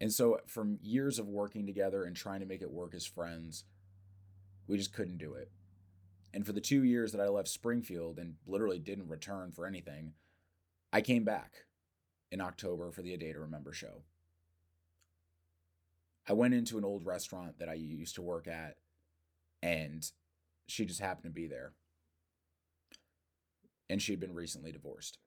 And 0.00 0.12
so, 0.12 0.38
from 0.48 0.80
years 0.82 1.20
of 1.20 1.28
working 1.28 1.64
together 1.64 2.02
and 2.02 2.16
trying 2.16 2.40
to 2.40 2.46
make 2.46 2.60
it 2.60 2.72
work 2.72 2.92
as 2.92 3.06
friends, 3.06 3.64
we 4.66 4.76
just 4.76 4.92
couldn't 4.92 5.18
do 5.18 5.34
it. 5.34 5.50
And 6.34 6.46
for 6.46 6.52
the 6.52 6.60
two 6.60 6.82
years 6.82 7.12
that 7.12 7.20
I 7.20 7.28
left 7.28 7.48
Springfield 7.48 8.18
and 8.18 8.36
literally 8.46 8.78
didn't 8.78 9.08
return 9.08 9.52
for 9.52 9.66
anything, 9.66 10.14
I 10.92 11.00
came 11.00 11.24
back 11.24 11.66
in 12.30 12.40
October 12.40 12.90
for 12.90 13.02
the 13.02 13.14
A 13.14 13.18
Day 13.18 13.32
to 13.32 13.40
Remember 13.40 13.72
show. 13.72 14.02
I 16.28 16.32
went 16.32 16.54
into 16.54 16.78
an 16.78 16.84
old 16.84 17.04
restaurant 17.04 17.58
that 17.58 17.68
I 17.68 17.74
used 17.74 18.14
to 18.14 18.22
work 18.22 18.46
at, 18.46 18.76
and 19.62 20.08
she 20.66 20.84
just 20.84 21.00
happened 21.00 21.24
to 21.24 21.30
be 21.30 21.46
there. 21.46 21.72
And 23.90 24.00
she'd 24.00 24.20
been 24.20 24.34
recently 24.34 24.72
divorced. 24.72 25.18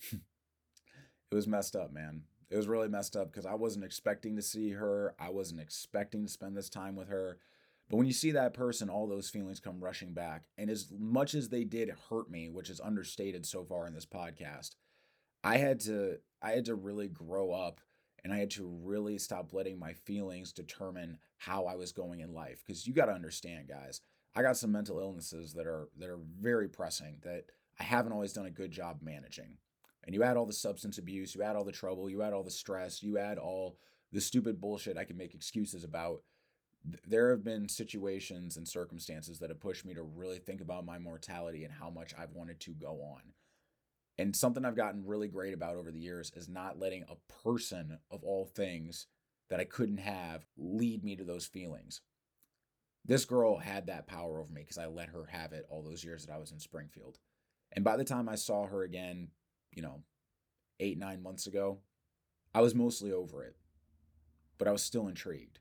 it 0.12 1.34
was 1.34 1.46
messed 1.46 1.76
up, 1.76 1.92
man. 1.92 2.22
It 2.48 2.56
was 2.56 2.68
really 2.68 2.88
messed 2.88 3.16
up 3.16 3.30
because 3.30 3.46
I 3.46 3.54
wasn't 3.54 3.84
expecting 3.84 4.36
to 4.36 4.42
see 4.42 4.70
her. 4.70 5.14
I 5.18 5.30
wasn't 5.30 5.60
expecting 5.60 6.24
to 6.24 6.30
spend 6.30 6.56
this 6.56 6.68
time 6.70 6.96
with 6.96 7.08
her. 7.08 7.38
But 7.88 7.96
when 7.96 8.06
you 8.06 8.12
see 8.12 8.30
that 8.32 8.54
person, 8.54 8.88
all 8.88 9.06
those 9.06 9.28
feelings 9.28 9.60
come 9.60 9.80
rushing 9.80 10.12
back. 10.12 10.44
And 10.56 10.70
as 10.70 10.88
much 10.98 11.34
as 11.34 11.48
they 11.48 11.64
did 11.64 11.90
hurt 12.08 12.30
me, 12.30 12.48
which 12.48 12.70
is 12.70 12.80
understated 12.80 13.44
so 13.44 13.64
far 13.64 13.86
in 13.86 13.92
this 13.92 14.06
podcast, 14.06 14.70
I 15.44 15.58
had 15.58 15.80
to 15.80 16.18
I 16.40 16.52
had 16.52 16.64
to 16.66 16.74
really 16.74 17.08
grow 17.08 17.52
up 17.52 17.80
and 18.24 18.32
I 18.32 18.38
had 18.38 18.50
to 18.52 18.66
really 18.84 19.18
stop 19.18 19.52
letting 19.52 19.78
my 19.78 19.92
feelings 19.92 20.52
determine 20.52 21.18
how 21.38 21.66
I 21.66 21.74
was 21.74 21.92
going 21.92 22.20
in 22.20 22.32
life 22.32 22.62
because 22.64 22.86
you 22.86 22.94
got 22.94 23.06
to 23.06 23.12
understand 23.12 23.68
guys 23.68 24.00
I 24.34 24.42
got 24.42 24.56
some 24.56 24.72
mental 24.72 24.98
illnesses 24.98 25.52
that 25.54 25.66
are 25.66 25.88
that 25.98 26.08
are 26.08 26.20
very 26.40 26.68
pressing 26.68 27.18
that 27.22 27.46
I 27.78 27.82
haven't 27.82 28.12
always 28.12 28.32
done 28.32 28.46
a 28.46 28.50
good 28.50 28.70
job 28.70 28.98
managing 29.02 29.58
and 30.04 30.14
you 30.14 30.22
add 30.22 30.36
all 30.36 30.46
the 30.46 30.52
substance 30.52 30.98
abuse, 30.98 31.34
you 31.34 31.42
add 31.42 31.54
all 31.54 31.64
the 31.64 31.72
trouble, 31.72 32.10
you 32.10 32.22
add 32.22 32.32
all 32.32 32.42
the 32.42 32.50
stress, 32.50 33.02
you 33.02 33.18
add 33.18 33.38
all 33.38 33.76
the 34.12 34.20
stupid 34.20 34.60
bullshit 34.60 34.96
I 34.96 35.04
can 35.04 35.16
make 35.16 35.34
excuses 35.34 35.84
about. 35.84 36.22
There 37.06 37.30
have 37.30 37.44
been 37.44 37.68
situations 37.68 38.56
and 38.56 38.66
circumstances 38.66 39.38
that 39.38 39.50
have 39.50 39.60
pushed 39.60 39.84
me 39.84 39.94
to 39.94 40.02
really 40.02 40.38
think 40.38 40.60
about 40.60 40.84
my 40.84 40.98
mortality 40.98 41.64
and 41.64 41.72
how 41.72 41.90
much 41.90 42.12
I've 42.18 42.32
wanted 42.32 42.60
to 42.60 42.72
go 42.72 43.00
on. 43.02 43.20
And 44.18 44.34
something 44.36 44.64
I've 44.64 44.76
gotten 44.76 45.06
really 45.06 45.28
great 45.28 45.54
about 45.54 45.76
over 45.76 45.90
the 45.90 46.00
years 46.00 46.32
is 46.34 46.48
not 46.48 46.78
letting 46.78 47.04
a 47.04 47.32
person 47.42 47.98
of 48.10 48.24
all 48.24 48.44
things 48.44 49.06
that 49.48 49.60
I 49.60 49.64
couldn't 49.64 49.98
have 49.98 50.44
lead 50.56 51.04
me 51.04 51.16
to 51.16 51.24
those 51.24 51.46
feelings. 51.46 52.00
This 53.04 53.24
girl 53.24 53.58
had 53.58 53.86
that 53.86 54.06
power 54.06 54.40
over 54.40 54.52
me 54.52 54.62
because 54.62 54.78
I 54.78 54.86
let 54.86 55.08
her 55.10 55.26
have 55.26 55.52
it 55.52 55.66
all 55.68 55.82
those 55.82 56.04
years 56.04 56.26
that 56.26 56.32
I 56.32 56.38
was 56.38 56.52
in 56.52 56.58
Springfield. 56.58 57.18
And 57.72 57.84
by 57.84 57.96
the 57.96 58.04
time 58.04 58.28
I 58.28 58.34
saw 58.34 58.66
her 58.66 58.82
again 58.82 59.28
you 59.74 59.82
know, 59.82 60.02
eight, 60.80 60.98
nine 60.98 61.22
months 61.22 61.46
ago, 61.46 61.78
I 62.54 62.60
was 62.60 62.74
mostly 62.74 63.12
over 63.12 63.42
it, 63.42 63.56
but 64.58 64.68
I 64.68 64.72
was 64.72 64.82
still 64.82 65.08
intrigued. 65.08 65.58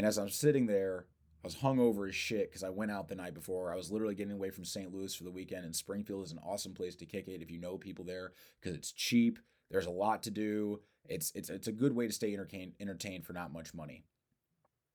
And 0.00 0.06
as 0.06 0.16
I'm 0.16 0.30
sitting 0.30 0.64
there, 0.64 1.04
I 1.44 1.46
was 1.46 1.56
hungover 1.56 2.08
as 2.08 2.14
shit 2.14 2.48
because 2.48 2.64
I 2.64 2.70
went 2.70 2.90
out 2.90 3.08
the 3.08 3.14
night 3.14 3.34
before. 3.34 3.70
I 3.70 3.76
was 3.76 3.90
literally 3.90 4.14
getting 4.14 4.32
away 4.32 4.48
from 4.48 4.64
St. 4.64 4.90
Louis 4.90 5.14
for 5.14 5.24
the 5.24 5.30
weekend, 5.30 5.66
and 5.66 5.76
Springfield 5.76 6.24
is 6.24 6.32
an 6.32 6.40
awesome 6.42 6.72
place 6.72 6.96
to 6.96 7.04
kick 7.04 7.28
it 7.28 7.42
if 7.42 7.50
you 7.50 7.58
know 7.58 7.76
people 7.76 8.06
there 8.06 8.32
because 8.58 8.74
it's 8.74 8.92
cheap. 8.92 9.38
There's 9.70 9.84
a 9.84 9.90
lot 9.90 10.22
to 10.22 10.30
do. 10.30 10.80
It's 11.04 11.30
it's 11.34 11.50
it's 11.50 11.68
a 11.68 11.72
good 11.72 11.94
way 11.94 12.06
to 12.06 12.14
stay 12.14 12.32
entertained 12.32 12.72
entertained 12.80 13.26
for 13.26 13.34
not 13.34 13.52
much 13.52 13.74
money. 13.74 14.04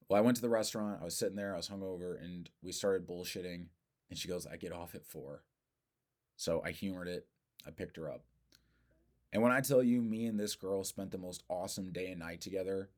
Well, 0.09 0.17
I 0.17 0.21
went 0.21 0.37
to 0.37 0.41
the 0.41 0.49
restaurant. 0.49 0.97
I 0.99 1.05
was 1.05 1.15
sitting 1.15 1.35
there. 1.35 1.53
I 1.53 1.57
was 1.57 1.69
hungover, 1.69 2.19
and 2.19 2.49
we 2.63 2.71
started 2.71 3.05
bullshitting. 3.05 3.67
And 4.09 4.17
she 4.17 4.27
goes, 4.27 4.47
"I 4.47 4.57
get 4.57 4.71
off 4.71 4.95
at 4.95 5.05
four. 5.05 5.43
So 6.35 6.63
I 6.65 6.71
humored 6.71 7.09
it. 7.09 7.27
I 7.63 7.69
picked 7.69 7.97
her 7.97 8.09
up. 8.09 8.23
And 9.31 9.43
when 9.43 9.51
I 9.51 9.61
tell 9.61 9.83
you, 9.83 10.01
me 10.01 10.25
and 10.25 10.39
this 10.39 10.55
girl 10.55 10.83
spent 10.83 11.11
the 11.11 11.19
most 11.19 11.43
awesome 11.47 11.91
day 11.91 12.07
and 12.07 12.21
night 12.21 12.41
together, 12.41 12.89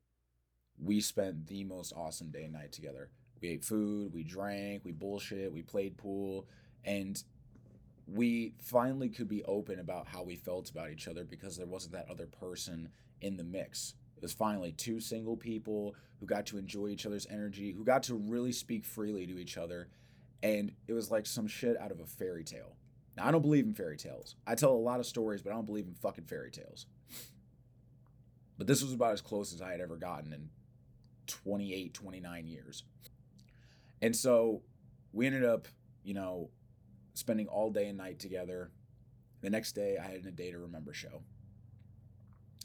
we 0.82 1.00
spent 1.00 1.46
the 1.46 1.64
most 1.64 1.92
awesome 1.96 2.30
day 2.30 2.44
and 2.44 2.52
night 2.52 2.72
together. 2.72 3.10
We 3.40 3.48
ate 3.50 3.64
food, 3.64 4.12
we 4.12 4.24
drank, 4.24 4.84
we 4.84 4.92
bullshit, 4.92 5.52
we 5.52 5.62
played 5.62 5.96
pool, 5.96 6.46
and 6.84 7.22
we 8.06 8.54
finally 8.62 9.08
could 9.08 9.28
be 9.28 9.44
open 9.44 9.78
about 9.78 10.08
how 10.08 10.22
we 10.22 10.36
felt 10.36 10.70
about 10.70 10.90
each 10.90 11.08
other 11.08 11.24
because 11.24 11.56
there 11.56 11.66
wasn't 11.66 11.92
that 11.92 12.08
other 12.10 12.26
person 12.26 12.88
in 13.20 13.36
the 13.36 13.44
mix. 13.44 13.94
It 14.16 14.22
was 14.22 14.32
finally 14.32 14.72
two 14.72 15.00
single 15.00 15.36
people 15.36 15.94
who 16.18 16.26
got 16.26 16.46
to 16.46 16.58
enjoy 16.58 16.88
each 16.88 17.06
other's 17.06 17.26
energy, 17.30 17.72
who 17.72 17.84
got 17.84 18.02
to 18.04 18.14
really 18.14 18.52
speak 18.52 18.84
freely 18.84 19.26
to 19.26 19.38
each 19.38 19.56
other. 19.56 19.88
And 20.42 20.72
it 20.88 20.92
was 20.92 21.10
like 21.10 21.26
some 21.26 21.46
shit 21.46 21.76
out 21.78 21.92
of 21.92 22.00
a 22.00 22.06
fairy 22.06 22.44
tale. 22.44 22.76
Now, 23.16 23.26
I 23.26 23.30
don't 23.30 23.42
believe 23.42 23.64
in 23.64 23.74
fairy 23.74 23.96
tales. 23.96 24.36
I 24.46 24.54
tell 24.54 24.72
a 24.72 24.74
lot 24.74 25.00
of 25.00 25.06
stories, 25.06 25.42
but 25.42 25.50
I 25.50 25.54
don't 25.54 25.66
believe 25.66 25.86
in 25.86 25.94
fucking 25.94 26.24
fairy 26.24 26.50
tales. 26.50 26.86
But 28.56 28.66
this 28.66 28.82
was 28.82 28.92
about 28.92 29.12
as 29.12 29.20
close 29.20 29.52
as 29.52 29.62
I 29.62 29.70
had 29.70 29.80
ever 29.80 29.96
gotten 29.96 30.32
in 30.32 30.48
28, 31.28 31.94
29 31.94 32.46
years. 32.46 32.84
And 34.02 34.14
so 34.14 34.62
we 35.12 35.26
ended 35.26 35.44
up, 35.44 35.68
you 36.02 36.14
know, 36.14 36.50
spending 37.14 37.46
all 37.46 37.70
day 37.70 37.86
and 37.86 37.98
night 37.98 38.18
together. 38.18 38.70
The 39.40 39.50
next 39.50 39.72
day, 39.72 39.98
I 40.02 40.06
had 40.06 40.26
a 40.26 40.30
day 40.30 40.50
to 40.50 40.58
remember 40.58 40.92
show. 40.92 41.22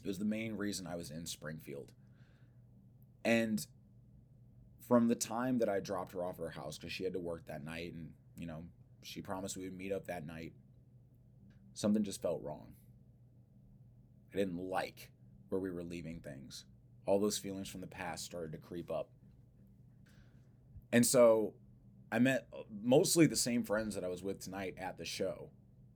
It 0.02 0.08
was 0.08 0.18
the 0.18 0.24
main 0.24 0.56
reason 0.56 0.86
I 0.86 0.96
was 0.96 1.10
in 1.10 1.24
Springfield. 1.26 1.92
And 3.24 3.64
from 4.86 5.08
the 5.08 5.14
time 5.14 5.58
that 5.58 5.68
I 5.68 5.80
dropped 5.80 6.12
her 6.12 6.22
off 6.24 6.38
at 6.38 6.42
her 6.42 6.50
house, 6.50 6.76
because 6.76 6.92
she 6.92 7.04
had 7.04 7.14
to 7.14 7.18
work 7.18 7.46
that 7.46 7.64
night, 7.64 7.94
and, 7.94 8.10
you 8.36 8.46
know, 8.46 8.64
she 9.02 9.22
promised 9.22 9.56
we 9.56 9.64
would 9.64 9.76
meet 9.76 9.92
up 9.92 10.06
that 10.06 10.26
night, 10.26 10.52
something 11.72 12.02
just 12.02 12.20
felt 12.20 12.42
wrong. 12.42 12.74
I 14.32 14.36
didn't 14.36 14.58
like 14.58 15.10
where 15.48 15.60
we 15.60 15.70
were 15.70 15.84
leaving 15.84 16.20
things. 16.20 16.64
All 17.06 17.18
those 17.18 17.38
feelings 17.38 17.68
from 17.68 17.80
the 17.80 17.86
past 17.86 18.24
started 18.24 18.52
to 18.52 18.58
creep 18.58 18.90
up. 18.90 19.08
And 20.92 21.04
so 21.04 21.54
I 22.10 22.18
met 22.18 22.46
mostly 22.82 23.26
the 23.26 23.36
same 23.36 23.64
friends 23.64 23.94
that 23.94 24.04
I 24.04 24.08
was 24.08 24.22
with 24.22 24.40
tonight 24.40 24.76
at 24.78 24.96
the 24.96 25.04
show. 25.04 25.50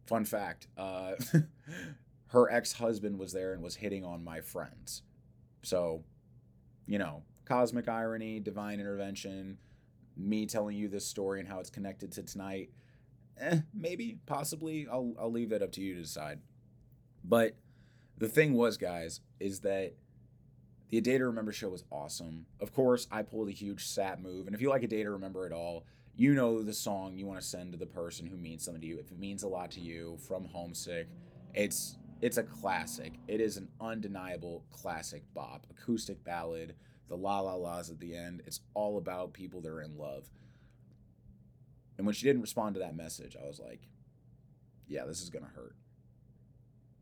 Fun 0.06 0.24
fact 0.24 0.66
uh, 0.76 1.12
her 2.28 2.50
ex 2.50 2.72
husband 2.72 3.18
was 3.18 3.32
there 3.32 3.52
and 3.52 3.62
was 3.62 3.76
hitting 3.76 4.04
on 4.04 4.24
my 4.24 4.40
friends. 4.40 5.02
So, 5.62 6.02
you 6.86 6.98
know, 6.98 7.22
cosmic 7.44 7.88
irony, 7.88 8.40
divine 8.40 8.80
intervention, 8.80 9.58
me 10.16 10.46
telling 10.46 10.76
you 10.76 10.88
this 10.88 11.06
story 11.06 11.40
and 11.40 11.48
how 11.48 11.60
it's 11.60 11.70
connected 11.70 12.12
to 12.12 12.22
tonight. 12.22 12.70
Eh, 13.40 13.60
maybe, 13.72 14.18
possibly. 14.26 14.86
I'll, 14.90 15.14
I'll 15.18 15.30
leave 15.30 15.50
that 15.50 15.62
up 15.62 15.72
to 15.72 15.80
you 15.80 15.94
to 15.94 16.02
decide. 16.02 16.40
But 17.24 17.56
the 18.16 18.28
thing 18.28 18.54
was, 18.54 18.76
guys, 18.76 19.20
is 19.38 19.60
that 19.60 19.94
the 20.88 20.98
A 20.98 21.00
Day 21.00 21.18
to 21.18 21.26
Remember 21.26 21.52
show 21.52 21.68
was 21.68 21.84
awesome. 21.90 22.46
Of 22.60 22.72
course, 22.72 23.06
I 23.10 23.22
pulled 23.22 23.48
a 23.48 23.52
huge 23.52 23.86
sap 23.86 24.20
move. 24.20 24.46
And 24.46 24.54
if 24.54 24.62
you 24.62 24.70
like 24.70 24.82
A 24.82 24.86
Day 24.86 25.02
to 25.02 25.10
Remember 25.10 25.44
at 25.44 25.52
all, 25.52 25.84
you 26.16 26.34
know 26.34 26.62
the 26.62 26.72
song 26.72 27.16
you 27.16 27.26
want 27.26 27.40
to 27.40 27.46
send 27.46 27.72
to 27.72 27.78
the 27.78 27.86
person 27.86 28.26
who 28.26 28.36
means 28.36 28.64
something 28.64 28.80
to 28.80 28.86
you. 28.86 28.98
If 28.98 29.12
it 29.12 29.18
means 29.18 29.42
a 29.42 29.48
lot 29.48 29.70
to 29.72 29.80
you 29.80 30.18
from 30.26 30.46
Homesick, 30.46 31.08
it's 31.54 31.96
it's 32.20 32.38
a 32.38 32.42
classic. 32.42 33.14
It 33.28 33.40
is 33.40 33.56
an 33.56 33.68
undeniable 33.80 34.64
classic 34.72 35.22
bop. 35.34 35.66
Acoustic 35.70 36.24
ballad, 36.24 36.74
the 37.08 37.16
la 37.16 37.40
la 37.40 37.54
la's 37.54 37.90
at 37.90 38.00
the 38.00 38.16
end. 38.16 38.42
It's 38.46 38.60
all 38.74 38.98
about 38.98 39.32
people 39.32 39.60
that 39.60 39.70
are 39.70 39.82
in 39.82 39.96
love. 39.96 40.28
And 41.96 42.06
when 42.06 42.14
she 42.14 42.26
didn't 42.26 42.42
respond 42.42 42.74
to 42.74 42.80
that 42.80 42.96
message, 42.96 43.36
I 43.40 43.46
was 43.46 43.60
like, 43.60 43.82
yeah, 44.88 45.04
this 45.04 45.22
is 45.22 45.30
going 45.30 45.44
to 45.44 45.50
hurt. 45.50 45.76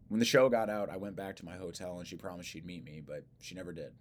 When 0.09 0.21
the 0.21 0.27
show 0.27 0.49
got 0.49 0.71
out, 0.71 0.89
I 0.89 0.97
went 0.97 1.17
back 1.17 1.37
to 1.37 1.45
my 1.45 1.57
hotel 1.57 1.99
and 1.99 2.07
she 2.07 2.17
promised 2.17 2.49
she'd 2.49 2.65
meet 2.65 2.85
me, 2.85 3.03
but 3.05 3.25
she 3.41 3.55
never 3.55 3.73
did. 3.73 3.93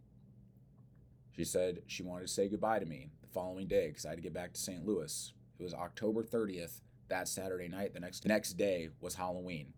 She 1.36 1.44
said 1.44 1.82
she 1.88 2.04
wanted 2.04 2.28
to 2.28 2.34
say 2.34 2.48
goodbye 2.48 2.80
to 2.80 2.86
me 2.86 3.10
the 3.22 3.28
following 3.28 3.68
day 3.68 3.88
because 3.88 4.06
I 4.06 4.10
had 4.10 4.18
to 4.18 4.22
get 4.22 4.34
back 4.34 4.54
to 4.54 4.60
St. 4.60 4.86
Louis. 4.86 5.34
It 5.60 5.64
was 5.64 5.74
October 5.74 6.24
30th, 6.24 6.82
that 7.10 7.28
Saturday 7.28 7.68
night. 7.68 7.94
The 7.94 8.00
next 8.00 8.26
next 8.26 8.54
day 8.54 8.90
was 9.02 9.16
Halloween. 9.16 9.74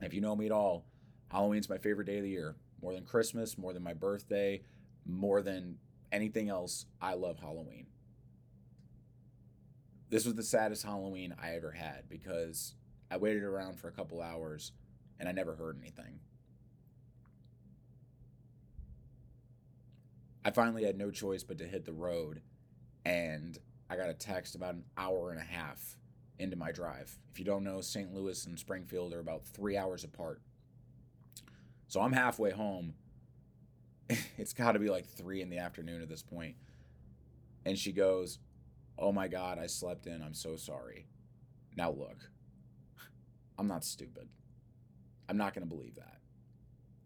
If 0.00 0.14
you 0.14 0.20
know 0.20 0.36
me 0.36 0.46
at 0.46 0.52
all, 0.52 0.86
Halloween's 1.28 1.68
my 1.68 1.78
favorite 1.78 2.06
day 2.06 2.18
of 2.18 2.24
the 2.24 2.30
year. 2.30 2.56
More 2.80 2.92
than 2.92 3.04
Christmas, 3.04 3.56
more 3.56 3.72
than 3.72 3.82
my 3.82 3.94
birthday, 3.94 4.62
more 5.06 5.42
than 5.42 5.78
anything 6.10 6.48
else, 6.48 6.86
I 7.00 7.14
love 7.14 7.38
Halloween. 7.38 7.86
This 10.10 10.24
was 10.24 10.34
the 10.34 10.42
saddest 10.42 10.84
Halloween 10.84 11.34
I 11.40 11.54
ever 11.54 11.70
had 11.70 12.08
because 12.08 12.74
I 13.10 13.16
waited 13.16 13.44
around 13.44 13.78
for 13.78 13.88
a 13.88 13.92
couple 13.92 14.20
hours 14.20 14.72
and 15.22 15.28
I 15.28 15.32
never 15.32 15.54
heard 15.54 15.78
anything. 15.80 16.18
I 20.44 20.50
finally 20.50 20.82
had 20.82 20.98
no 20.98 21.12
choice 21.12 21.44
but 21.44 21.58
to 21.58 21.64
hit 21.64 21.84
the 21.84 21.92
road, 21.92 22.42
and 23.04 23.56
I 23.88 23.94
got 23.94 24.10
a 24.10 24.14
text 24.14 24.56
about 24.56 24.74
an 24.74 24.82
hour 24.98 25.30
and 25.30 25.38
a 25.38 25.44
half 25.44 25.96
into 26.40 26.56
my 26.56 26.72
drive. 26.72 27.16
If 27.30 27.38
you 27.38 27.44
don't 27.44 27.62
know, 27.62 27.80
St. 27.80 28.12
Louis 28.12 28.44
and 28.46 28.58
Springfield 28.58 29.12
are 29.12 29.20
about 29.20 29.46
three 29.46 29.76
hours 29.76 30.02
apart. 30.02 30.42
So 31.86 32.00
I'm 32.00 32.12
halfway 32.12 32.50
home. 32.50 32.94
it's 34.08 34.52
got 34.52 34.72
to 34.72 34.80
be 34.80 34.90
like 34.90 35.06
three 35.06 35.40
in 35.40 35.50
the 35.50 35.58
afternoon 35.58 36.02
at 36.02 36.08
this 36.08 36.24
point. 36.24 36.56
And 37.64 37.78
she 37.78 37.92
goes, 37.92 38.40
Oh 38.98 39.12
my 39.12 39.28
God, 39.28 39.60
I 39.60 39.68
slept 39.68 40.08
in. 40.08 40.20
I'm 40.20 40.34
so 40.34 40.56
sorry. 40.56 41.06
Now 41.76 41.92
look, 41.92 42.28
I'm 43.56 43.68
not 43.68 43.84
stupid. 43.84 44.28
I'm 45.28 45.36
not 45.36 45.54
going 45.54 45.66
to 45.66 45.74
believe 45.74 45.96
that. 45.96 46.18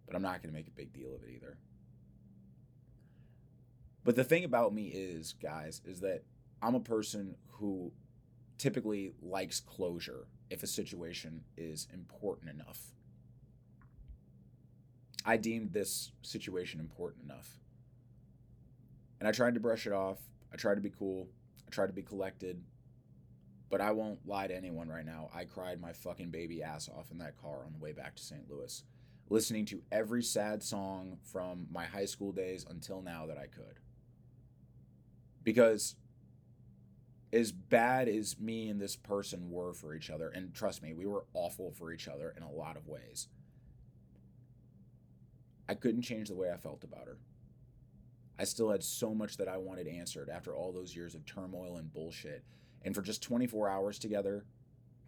But 0.06 0.16
I'm 0.16 0.23
not 0.23 0.42
going 0.42 0.52
to 0.52 0.56
make 0.56 0.68
a 0.68 0.73
big 0.73 0.92
deal 0.92 1.14
of 1.14 1.23
it 1.23 1.30
either. 1.35 1.58
But 4.04 4.14
the 4.14 4.25
thing 4.25 4.44
about 4.44 4.73
me 4.73 4.87
is, 4.87 5.35
guys, 5.42 5.80
is 5.85 6.00
that 6.00 6.23
I'm 6.62 6.76
a 6.76 6.80
person 6.80 7.37
who 7.52 7.92
typically 8.56 9.12
likes 9.20 9.61
closure 9.61 10.28
if 10.49 10.62
a 10.62 10.66
situation 10.66 11.42
is 11.56 11.88
important 11.92 12.50
enough. 12.50 12.92
I 15.25 15.37
deemed 15.37 15.73
this 15.73 16.12
situation 16.23 16.78
important 16.78 17.25
enough. 17.25 17.58
And 19.18 19.28
I 19.28 19.32
tried 19.32 19.54
to 19.54 19.61
brush 19.61 19.87
it 19.87 19.92
off. 19.92 20.18
I 20.52 20.56
tried 20.56 20.76
to 20.76 20.80
be 20.80 20.90
cool. 20.90 21.26
I 21.66 21.70
tried 21.70 21.88
to 21.88 21.92
be 21.92 22.02
collected. 22.02 22.62
But 23.68 23.80
I 23.80 23.90
won't 23.90 24.26
lie 24.26 24.46
to 24.46 24.56
anyone 24.56 24.88
right 24.88 25.04
now. 25.04 25.28
I 25.35 25.44
cried 25.44 25.80
my 25.80 25.92
fucking 25.92 26.30
baby 26.30 26.62
ass 26.62 26.88
off 26.88 27.11
in 27.11 27.18
that 27.18 27.40
car 27.40 27.64
on 27.64 27.73
the 27.73 27.82
way 27.82 27.92
back 27.92 28.14
to 28.16 28.23
St. 28.23 28.49
Louis, 28.49 28.85
listening 29.28 29.64
to 29.66 29.82
every 29.90 30.23
sad 30.23 30.62
song 30.62 31.18
from 31.23 31.66
my 31.73 31.85
high 31.85 32.04
school 32.04 32.32
days 32.32 32.64
until 32.68 33.02
now 33.02 33.26
that 33.26 33.38
I 33.38 33.46
could. 33.46 33.80
Because 35.42 35.96
as 37.32 37.52
bad 37.52 38.08
as 38.08 38.38
me 38.38 38.68
and 38.68 38.80
this 38.80 38.96
person 38.96 39.50
were 39.50 39.73
for 39.73 39.94
each 39.94 40.11
other, 40.11 40.28
and 40.28 40.54
trust 40.54 40.82
me, 40.82 40.92
we 40.92 41.06
were 41.06 41.25
awful 41.35 41.73
for 41.73 41.92
each 41.92 42.08
other 42.08 42.32
in 42.37 42.42
a 42.42 42.50
lot 42.50 42.76
of 42.76 42.87
ways, 42.87 43.28
I 45.68 45.75
couldn't 45.75 46.02
change 46.02 46.28
the 46.28 46.37
way 46.37 46.50
I 46.50 46.56
felt 46.56 46.85
about 46.85 47.06
her. 47.06 47.18
I 48.38 48.44
still 48.44 48.70
had 48.70 48.85
so 48.85 49.14
much 49.14 49.38
that 49.38 49.49
I 49.49 49.56
wanted 49.56 49.88
answered 49.88 50.28
after 50.28 50.54
all 50.54 50.73
those 50.73 50.94
years 50.94 51.14
of 51.14 51.25
turmoil 51.25 51.76
and 51.78 51.92
bullshit. 51.92 52.44
And 52.86 52.94
for 52.94 53.02
just 53.02 53.20
24 53.22 53.68
hours 53.68 53.98
together, 53.98 54.46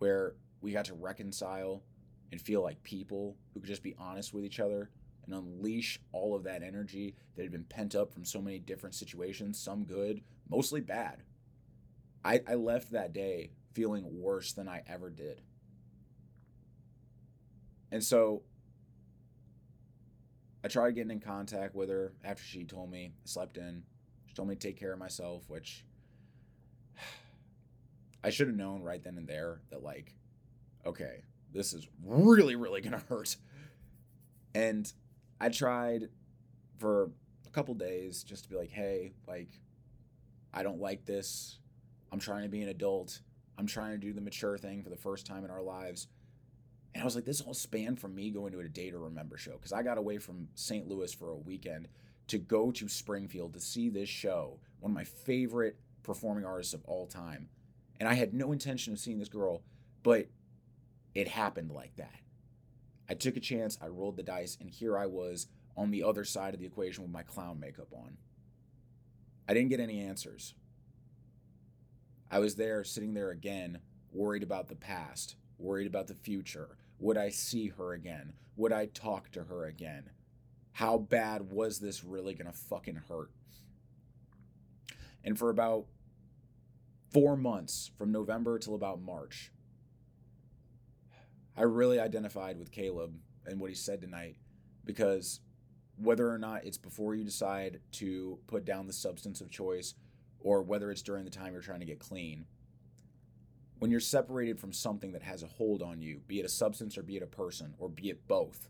where 0.01 0.35
we 0.61 0.73
got 0.73 0.87
to 0.87 0.95
reconcile 0.95 1.85
and 2.33 2.41
feel 2.41 2.61
like 2.61 2.83
people 2.83 3.37
who 3.55 3.61
could 3.61 3.69
just 3.69 3.85
be 3.85 3.95
honest 3.99 4.35
with 4.35 4.45
each 4.45 4.59
other 4.59 4.91
and 5.25 5.35
unleash 5.35 6.01
all 6.13 6.35
of 6.35 6.43
that 6.43 6.65
energy 6.65 7.15
that 7.37 7.45
had 7.45 7.53
been 7.53 7.65
pent 7.65 7.95
up 7.95 8.13
from 8.13 8.25
so 8.25 8.43
many 8.43 8.59
different 8.59 8.97
situations, 8.97 9.61
some 9.61 9.85
good, 9.85 10.23
mostly 10.51 10.81
bad. 10.81 11.23
I, 12.25 12.41
I 12.49 12.57
left 12.57 12.91
that 12.91 13.13
day 13.13 13.53
feeling 13.75 14.05
worse 14.21 14.53
than 14.53 14.69
I 14.69 14.83
ever 14.89 15.09
did. 15.09 15.41
And 17.93 18.03
so 18.03 18.43
I 20.65 20.69
tried 20.69 20.97
getting 20.97 21.13
in 21.13 21.21
contact 21.21 21.77
with 21.77 21.91
her 21.91 22.13
after 22.25 22.43
she 22.43 22.65
told 22.65 22.91
me 22.91 23.13
I 23.15 23.29
slept 23.29 23.57
in. 23.57 23.85
She 24.27 24.35
told 24.35 24.49
me 24.49 24.57
to 24.57 24.61
take 24.61 24.81
care 24.81 24.93
of 24.93 24.99
myself, 24.99 25.45
which 25.49 25.85
I 28.23 28.31
should 28.31 28.49
have 28.49 28.57
known 28.57 28.83
right 28.83 29.03
then 29.03 29.17
and 29.17 29.29
there 29.29 29.61
that, 29.71 29.83
like, 29.83 30.15
okay, 30.85 31.25
this 31.53 31.73
is 31.73 31.87
really, 32.05 32.57
really 32.57 32.81
to 32.83 32.99
hurt. 33.09 33.37
And 34.55 34.91
I 35.41 35.49
tried 35.49 36.09
for 36.79 37.11
a 37.47 37.51
couple 37.51 37.75
days 37.75 38.23
just 38.23 38.45
to 38.45 38.51
be 38.51 38.57
like, 38.57 38.71
hey, 38.71 39.13
like, 39.27 39.49
I 40.53 40.63
don't 40.63 40.81
like 40.81 41.05
this. 41.05 41.59
I'm 42.11 42.19
trying 42.19 42.43
to 42.43 42.49
be 42.49 42.63
an 42.63 42.69
adult. 42.69 43.21
I'm 43.59 43.67
trying 43.67 43.93
to 43.93 43.99
do 43.99 44.13
the 44.13 44.21
mature 44.21 44.57
thing 44.57 44.83
for 44.83 44.91
the 44.91 44.97
first 44.97 45.27
time 45.27 45.45
in 45.45 45.51
our 45.51 45.63
lives. 45.63 46.09
And 46.95 47.03
I 47.03 47.05
was 47.05 47.15
like, 47.15 47.25
this 47.25 47.41
all 47.41 47.55
spanned 47.55 48.01
from 48.01 48.15
me 48.15 48.31
going 48.31 48.53
to 48.53 48.61
a 48.61 48.69
Day 48.69 48.91
to 48.91 48.99
Remember 48.99 49.37
show 49.37 49.53
because 49.53 49.73
I 49.73 49.83
got 49.83 49.99
away 49.99 50.19
from 50.19 50.49
St. 50.55 50.89
Louis 50.89 51.13
for 51.13 51.31
a 51.31 51.37
weekend 51.37 51.89
to 52.29 52.39
go 52.39 52.71
to 52.71 52.89
Springfield 52.89 53.55
to 53.55 53.61
see 53.61 53.89
this 53.89 54.09
show, 54.09 54.59
one 54.81 54.93
of 54.93 54.95
my 54.95 55.05
favorite 55.05 55.77
performing 56.03 56.45
artists 56.45 56.75
of 56.75 56.85
all 56.87 57.07
time. 57.07 57.49
And 58.01 58.09
I 58.09 58.15
had 58.15 58.33
no 58.33 58.53
intention 58.53 58.93
of 58.93 58.99
seeing 58.99 59.19
this 59.19 59.29
girl, 59.29 59.63
but 60.03 60.29
it 61.15 61.29
happened 61.29 61.73
like 61.73 61.97
that. 61.97 62.21
I 63.09 63.15
took 63.15 63.37
a 63.37 63.41
chance, 63.41 63.79
I 63.81 63.89
rolled 63.89 64.17
the 64.17 64.23
dice, 64.23 64.57
and 64.61 64.71
here 64.71 64.97
I 64.97 65.07
was 65.07 65.49
on 65.77 65.91
the 65.91 66.03
other 66.03 66.25
side 66.25 66.55
of 66.55 66.61
the 66.61 66.67
equation 66.67 67.03
with 67.03 67.13
my 67.13 67.23
clown 67.23 67.59
makeup 67.59 67.89
on. 67.93 68.19
I 69.49 69.55
didn't 69.55 69.71
get 69.71 69.81
any 69.81 70.01
answers. 70.01 70.55
I 72.31 72.39
was 72.39 72.57
there, 72.57 72.85
sitting 72.85 73.15
there 73.15 73.31
again, 73.31 73.79
worried 74.13 74.43
about 74.43 74.69
the 74.69 74.75
past, 74.75 75.37
worried 75.57 75.87
about 75.87 76.07
the 76.07 76.15
future. 76.15 76.77
Would 76.99 77.17
I 77.17 77.31
see 77.31 77.69
her 77.69 77.95
again? 77.95 78.35
Would 78.57 78.73
I 78.73 78.87
talk 78.87 79.31
to 79.33 79.45
her 79.45 79.65
again? 79.65 80.11
How 80.73 80.99
bad 80.99 81.51
was 81.51 81.79
this 81.79 82.05
really 82.05 82.35
gonna 82.35 82.53
fucking 82.53 83.01
hurt? 83.09 83.31
And 85.25 85.39
for 85.39 85.51
about 85.51 85.87
four 87.13 87.37
months, 87.37 87.91
from 87.97 88.13
November 88.13 88.59
till 88.59 88.75
about 88.75 89.01
March, 89.01 89.51
I 91.57 91.63
really 91.63 91.99
identified 91.99 92.59
with 92.59 92.71
Caleb 92.71 93.15
and 93.47 93.59
what 93.59 93.71
he 93.71 93.77
said 93.77 94.01
tonight 94.01 94.37
because 94.85 95.41
whether 95.97 96.31
or 96.31 96.39
not 96.39 96.65
it's 96.65 96.79
before 96.79 97.15
you 97.15 97.25
decide 97.25 97.81
to 97.93 98.39
put 98.47 98.65
down 98.65 98.87
the 98.87 98.93
substance 98.93 99.41
of 99.41 99.51
choice 99.51 99.95
or 100.39 100.63
whether 100.63 100.91
it's 100.91 101.03
during 101.03 101.25
the 101.25 101.31
time 101.31 101.53
you're 101.53 101.63
trying 101.63 101.81
to 101.81 101.87
get 101.87 101.99
clean, 101.99 102.47
when 103.81 103.91
you're 103.91 104.01
separated 104.01 104.59
from 104.59 104.73
something 104.73 105.13
that 105.13 105.23
has 105.23 105.43
a 105.43 105.47
hold 105.47 105.83
on 105.83 106.01
you, 106.01 106.21
be 106.27 106.39
it 106.39 106.47
a 106.47 106.49
substance 106.49 106.97
or 106.97 107.03
be 107.03 107.17
it 107.17 107.23
a 107.23 107.27
person 107.27 107.75
or 107.79 107.89
be 107.89 108.11
it 108.11 108.27
both, 108.29 108.69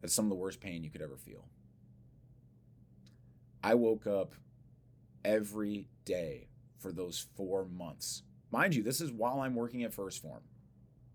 that's 0.00 0.14
some 0.14 0.24
of 0.24 0.30
the 0.30 0.36
worst 0.36 0.60
pain 0.60 0.82
you 0.82 0.90
could 0.90 1.02
ever 1.02 1.16
feel. 1.16 1.46
I 3.62 3.74
woke 3.74 4.06
up 4.06 4.34
every 5.24 5.88
day 6.04 6.48
for 6.84 6.92
those 6.92 7.26
four 7.34 7.64
months. 7.64 8.24
Mind 8.52 8.74
you, 8.74 8.82
this 8.82 9.00
is 9.00 9.10
while 9.10 9.40
I'm 9.40 9.54
working 9.54 9.84
at 9.84 9.96
1st 9.96 10.20
Form. 10.20 10.42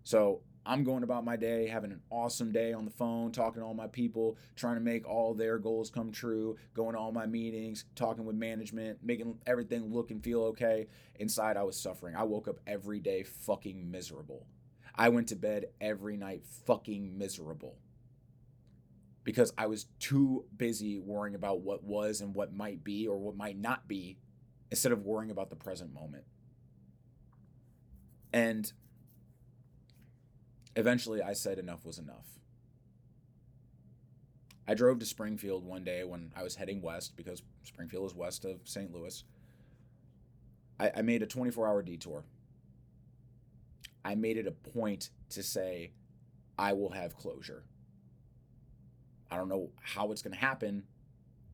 So 0.02 0.42
I'm 0.66 0.82
going 0.82 1.04
about 1.04 1.24
my 1.24 1.36
day, 1.36 1.68
having 1.68 1.92
an 1.92 2.00
awesome 2.10 2.50
day 2.50 2.72
on 2.72 2.84
the 2.84 2.90
phone, 2.90 3.30
talking 3.30 3.62
to 3.62 3.66
all 3.66 3.72
my 3.72 3.86
people, 3.86 4.36
trying 4.56 4.74
to 4.74 4.80
make 4.80 5.08
all 5.08 5.32
their 5.32 5.58
goals 5.58 5.88
come 5.88 6.10
true, 6.10 6.56
going 6.74 6.94
to 6.94 6.98
all 6.98 7.12
my 7.12 7.24
meetings, 7.24 7.84
talking 7.94 8.24
with 8.24 8.34
management, 8.34 8.98
making 9.04 9.38
everything 9.46 9.94
look 9.94 10.10
and 10.10 10.24
feel 10.24 10.42
okay. 10.42 10.88
Inside, 11.20 11.56
I 11.56 11.62
was 11.62 11.80
suffering. 11.80 12.16
I 12.16 12.24
woke 12.24 12.48
up 12.48 12.58
every 12.66 12.98
day 12.98 13.22
fucking 13.22 13.88
miserable. 13.88 14.48
I 14.96 15.08
went 15.10 15.28
to 15.28 15.36
bed 15.36 15.66
every 15.80 16.16
night 16.16 16.42
fucking 16.66 17.16
miserable 17.16 17.76
because 19.22 19.52
I 19.56 19.68
was 19.68 19.86
too 20.00 20.46
busy 20.56 20.98
worrying 20.98 21.36
about 21.36 21.60
what 21.60 21.84
was 21.84 22.22
and 22.22 22.34
what 22.34 22.52
might 22.52 22.82
be 22.82 23.06
or 23.06 23.18
what 23.18 23.36
might 23.36 23.56
not 23.56 23.86
be 23.86 24.18
instead 24.70 24.92
of 24.92 25.04
worrying 25.04 25.30
about 25.30 25.50
the 25.50 25.56
present 25.56 25.92
moment. 25.92 26.24
And 28.32 28.72
Eventually, 30.76 31.20
I 31.20 31.32
said 31.32 31.58
enough 31.58 31.84
was 31.84 31.98
enough. 31.98 32.38
I 34.68 34.74
drove 34.74 35.00
to 35.00 35.06
Springfield 35.06 35.64
one 35.64 35.82
day 35.82 36.04
when 36.04 36.32
I 36.36 36.44
was 36.44 36.54
heading 36.54 36.80
west 36.80 37.16
because 37.16 37.42
Springfield 37.64 38.06
is 38.06 38.14
west 38.14 38.44
of 38.44 38.60
St. 38.64 38.92
Louis. 38.92 39.24
I, 40.78 40.92
I 40.96 41.02
made 41.02 41.22
a 41.22 41.26
24 41.26 41.66
hour 41.66 41.82
detour. 41.82 42.24
I 44.04 44.14
made 44.14 44.36
it 44.36 44.46
a 44.46 44.52
point 44.52 45.10
to 45.30 45.42
say, 45.42 45.90
I 46.56 46.72
will 46.72 46.90
have 46.90 47.16
closure. 47.16 47.64
I 49.30 49.36
don't 49.36 49.48
know 49.48 49.70
how 49.82 50.12
it's 50.12 50.22
going 50.22 50.34
to 50.34 50.40
happen, 50.40 50.84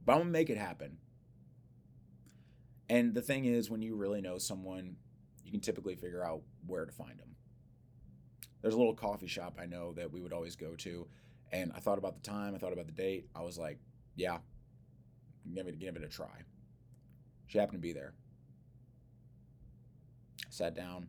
but 0.05 0.12
I'm 0.12 0.18
going 0.18 0.29
to 0.29 0.33
make 0.33 0.50
it 0.50 0.59
happen. 0.59 0.98
And 2.88 3.14
the 3.14 3.22
thing 3.22 3.44
is, 3.44 3.70
when 3.70 3.83
you 3.83 3.96
really 3.96 4.20
know 4.20 4.38
someone, 4.38 4.96
you 5.44 5.51
can 5.51 5.61
typically 5.61 5.96
figure 5.96 6.25
out 6.25 6.42
where 6.66 6.85
to 6.85 6.92
find 6.92 7.18
them 7.18 7.37
there's 8.66 8.75
a 8.75 8.79
little 8.79 8.94
coffee 8.94 9.29
shop 9.29 9.59
I 9.62 9.66
know 9.66 9.92
that 9.92 10.11
we 10.11 10.20
would 10.20 10.33
always 10.33 10.57
go 10.57 10.75
to. 10.79 11.07
And 11.53 11.70
I 11.77 11.79
thought 11.79 11.99
about 11.99 12.16
the 12.16 12.29
time, 12.29 12.53
I 12.53 12.59
thought 12.59 12.72
about 12.72 12.87
the 12.87 12.92
date. 12.92 13.29
I 13.33 13.42
was 13.42 13.57
like, 13.57 13.79
yeah, 14.16 14.38
give 15.55 15.68
it, 15.68 15.79
give 15.79 15.94
it 15.94 16.03
a 16.03 16.09
try. 16.09 16.42
She 17.46 17.59
happened 17.59 17.79
to 17.79 17.81
be 17.81 17.92
there. 17.92 18.14
Sat 20.51 20.75
down, 20.75 21.07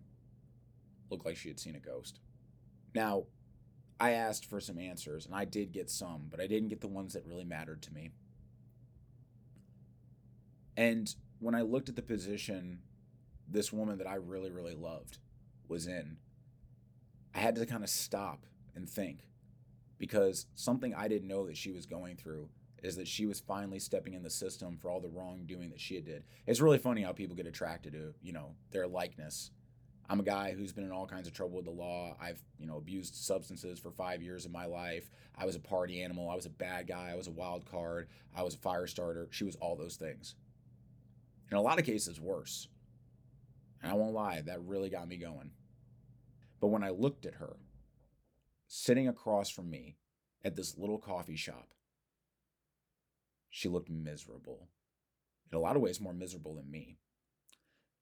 looked 1.09 1.25
like 1.25 1.35
she 1.35 1.47
had 1.47 1.59
seen 1.59 1.75
a 1.75 1.79
ghost. 1.79 2.19
Now, 2.93 3.23
I 3.99 4.11
asked 4.11 4.45
for 4.45 4.59
some 4.59 4.77
answers, 4.77 5.25
and 5.25 5.33
I 5.33 5.45
did 5.45 5.71
get 5.71 5.89
some, 5.89 6.27
but 6.29 6.39
I 6.39 6.45
didn't 6.45 6.69
get 6.69 6.81
the 6.81 6.87
ones 6.87 7.13
that 7.13 7.25
really 7.25 7.43
mattered 7.43 7.81
to 7.81 7.91
me. 7.91 8.11
And 10.75 11.15
when 11.39 11.55
I 11.55 11.61
looked 11.61 11.89
at 11.89 11.95
the 11.95 12.01
position 12.01 12.79
this 13.47 13.71
woman 13.71 13.97
that 13.99 14.07
I 14.07 14.15
really, 14.15 14.51
really 14.51 14.75
loved 14.75 15.19
was 15.67 15.87
in, 15.87 16.17
I 17.33 17.39
had 17.39 17.55
to 17.55 17.65
kind 17.65 17.83
of 17.83 17.89
stop 17.89 18.45
and 18.75 18.89
think 18.89 19.27
because 19.97 20.47
something 20.55 20.93
I 20.93 21.07
didn't 21.07 21.27
know 21.27 21.47
that 21.47 21.57
she 21.57 21.71
was 21.71 21.85
going 21.85 22.15
through 22.15 22.49
is 22.83 22.95
that 22.95 23.07
she 23.07 23.25
was 23.25 23.39
finally 23.39 23.79
stepping 23.79 24.13
in 24.13 24.23
the 24.23 24.29
system 24.29 24.77
for 24.77 24.89
all 24.89 24.99
the 24.99 25.09
wrongdoing 25.09 25.69
that 25.71 25.79
she 25.79 25.95
had 25.95 26.05
did. 26.05 26.23
It's 26.45 26.61
really 26.61 26.77
funny 26.77 27.01
how 27.01 27.11
people 27.11 27.35
get 27.35 27.47
attracted 27.47 27.93
to, 27.93 28.13
you 28.21 28.33
know, 28.33 28.55
their 28.71 28.87
likeness. 28.87 29.51
I'm 30.09 30.19
a 30.19 30.23
guy 30.23 30.53
who's 30.53 30.71
been 30.71 30.85
in 30.85 30.91
all 30.91 31.07
kinds 31.07 31.27
of 31.27 31.33
trouble 31.33 31.57
with 31.57 31.65
the 31.65 31.71
law. 31.71 32.15
I've, 32.21 32.41
you 32.59 32.67
know, 32.67 32.77
abused 32.77 33.15
substances 33.15 33.79
for 33.79 33.91
5 33.91 34.21
years 34.21 34.45
of 34.45 34.51
my 34.51 34.65
life. 34.65 35.09
I 35.35 35.45
was 35.45 35.55
a 35.55 35.59
party 35.59 36.01
animal, 36.01 36.29
I 36.29 36.35
was 36.35 36.45
a 36.45 36.51
bad 36.51 36.87
guy, 36.87 37.09
I 37.11 37.15
was 37.15 37.27
a 37.27 37.31
wild 37.31 37.65
card, 37.65 38.07
I 38.35 38.43
was 38.43 38.55
a 38.55 38.59
fire 38.59 38.87
starter. 38.87 39.27
She 39.31 39.43
was 39.43 39.55
all 39.55 39.75
those 39.75 39.95
things. 39.95 40.35
In 41.51 41.57
a 41.57 41.61
lot 41.61 41.79
of 41.79 41.85
cases 41.85 42.19
worse. 42.19 42.67
And 43.81 43.91
I 43.91 43.95
won't 43.95 44.13
lie, 44.13 44.41
that 44.41 44.63
really 44.63 44.89
got 44.89 45.07
me 45.07 45.17
going. 45.17 45.51
But 46.59 46.67
when 46.67 46.83
I 46.83 46.89
looked 46.89 47.25
at 47.25 47.35
her, 47.35 47.57
sitting 48.67 49.07
across 49.07 49.49
from 49.49 49.69
me 49.69 49.95
at 50.43 50.55
this 50.55 50.77
little 50.77 50.97
coffee 50.97 51.35
shop, 51.35 51.69
she 53.49 53.69
looked 53.69 53.89
miserable. 53.89 54.67
In 55.51 55.57
a 55.57 55.61
lot 55.61 55.75
of 55.75 55.81
ways, 55.81 56.01
more 56.01 56.13
miserable 56.13 56.55
than 56.55 56.69
me. 56.69 56.97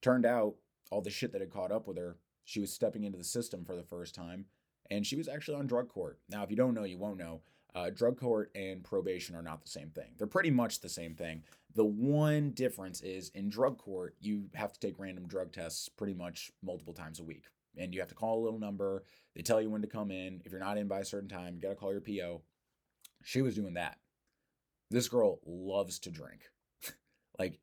Turned 0.01 0.25
out, 0.25 0.55
all 0.91 1.01
the 1.01 1.09
shit 1.09 1.31
that 1.31 1.41
had 1.41 1.51
caught 1.51 1.71
up 1.71 1.87
with 1.87 1.97
her, 1.97 2.17
she 2.43 2.59
was 2.59 2.71
stepping 2.71 3.03
into 3.03 3.17
the 3.17 3.23
system 3.23 3.65
for 3.65 3.75
the 3.75 3.83
first 3.83 4.15
time, 4.15 4.45
and 4.89 5.05
she 5.05 5.15
was 5.15 5.27
actually 5.27 5.57
on 5.57 5.67
drug 5.67 5.89
court. 5.89 6.19
Now, 6.29 6.43
if 6.43 6.49
you 6.49 6.55
don't 6.55 6.73
know, 6.73 6.83
you 6.83 6.97
won't 6.97 7.17
know. 7.17 7.41
Uh, 7.73 7.89
drug 7.89 8.17
court 8.17 8.51
and 8.55 8.83
probation 8.83 9.35
are 9.35 9.41
not 9.41 9.61
the 9.61 9.69
same 9.69 9.89
thing. 9.89 10.13
They're 10.17 10.27
pretty 10.27 10.51
much 10.51 10.79
the 10.79 10.89
same 10.89 11.13
thing. 11.13 11.43
The 11.75 11.85
one 11.85 12.51
difference 12.51 13.01
is 13.01 13.29
in 13.35 13.49
drug 13.49 13.77
court, 13.77 14.15
you 14.19 14.45
have 14.53 14.71
to 14.73 14.79
take 14.79 14.97
random 14.97 15.27
drug 15.27 15.51
tests 15.51 15.89
pretty 15.89 16.13
much 16.13 16.51
multiple 16.63 16.93
times 16.93 17.19
a 17.19 17.23
week 17.23 17.45
and 17.77 17.93
you 17.93 17.99
have 17.99 18.09
to 18.09 18.15
call 18.15 18.41
a 18.41 18.43
little 18.43 18.59
number. 18.59 19.03
They 19.35 19.41
tell 19.41 19.61
you 19.61 19.69
when 19.69 19.81
to 19.81 19.87
come 19.87 20.11
in. 20.11 20.41
If 20.45 20.51
you're 20.51 20.61
not 20.61 20.77
in 20.77 20.87
by 20.87 20.99
a 20.99 21.05
certain 21.05 21.29
time, 21.29 21.55
you 21.55 21.61
got 21.61 21.69
to 21.69 21.75
call 21.75 21.91
your 21.91 22.01
PO. 22.01 22.41
She 23.23 23.41
was 23.41 23.55
doing 23.55 23.73
that. 23.73 23.97
This 24.91 25.09
girl 25.09 25.39
loves 25.45 25.99
to 25.99 26.11
drink. 26.11 26.41
like, 27.39 27.59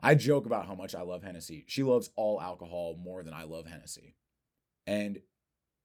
I 0.00 0.14
joke 0.14 0.46
about 0.46 0.66
how 0.66 0.74
much 0.74 0.94
I 0.94 1.02
love 1.02 1.22
Hennessy. 1.22 1.64
She 1.66 1.82
loves 1.82 2.10
all 2.16 2.40
alcohol 2.40 2.96
more 3.02 3.22
than 3.22 3.34
I 3.34 3.44
love 3.44 3.66
Hennessy. 3.66 4.14
And 4.86 5.20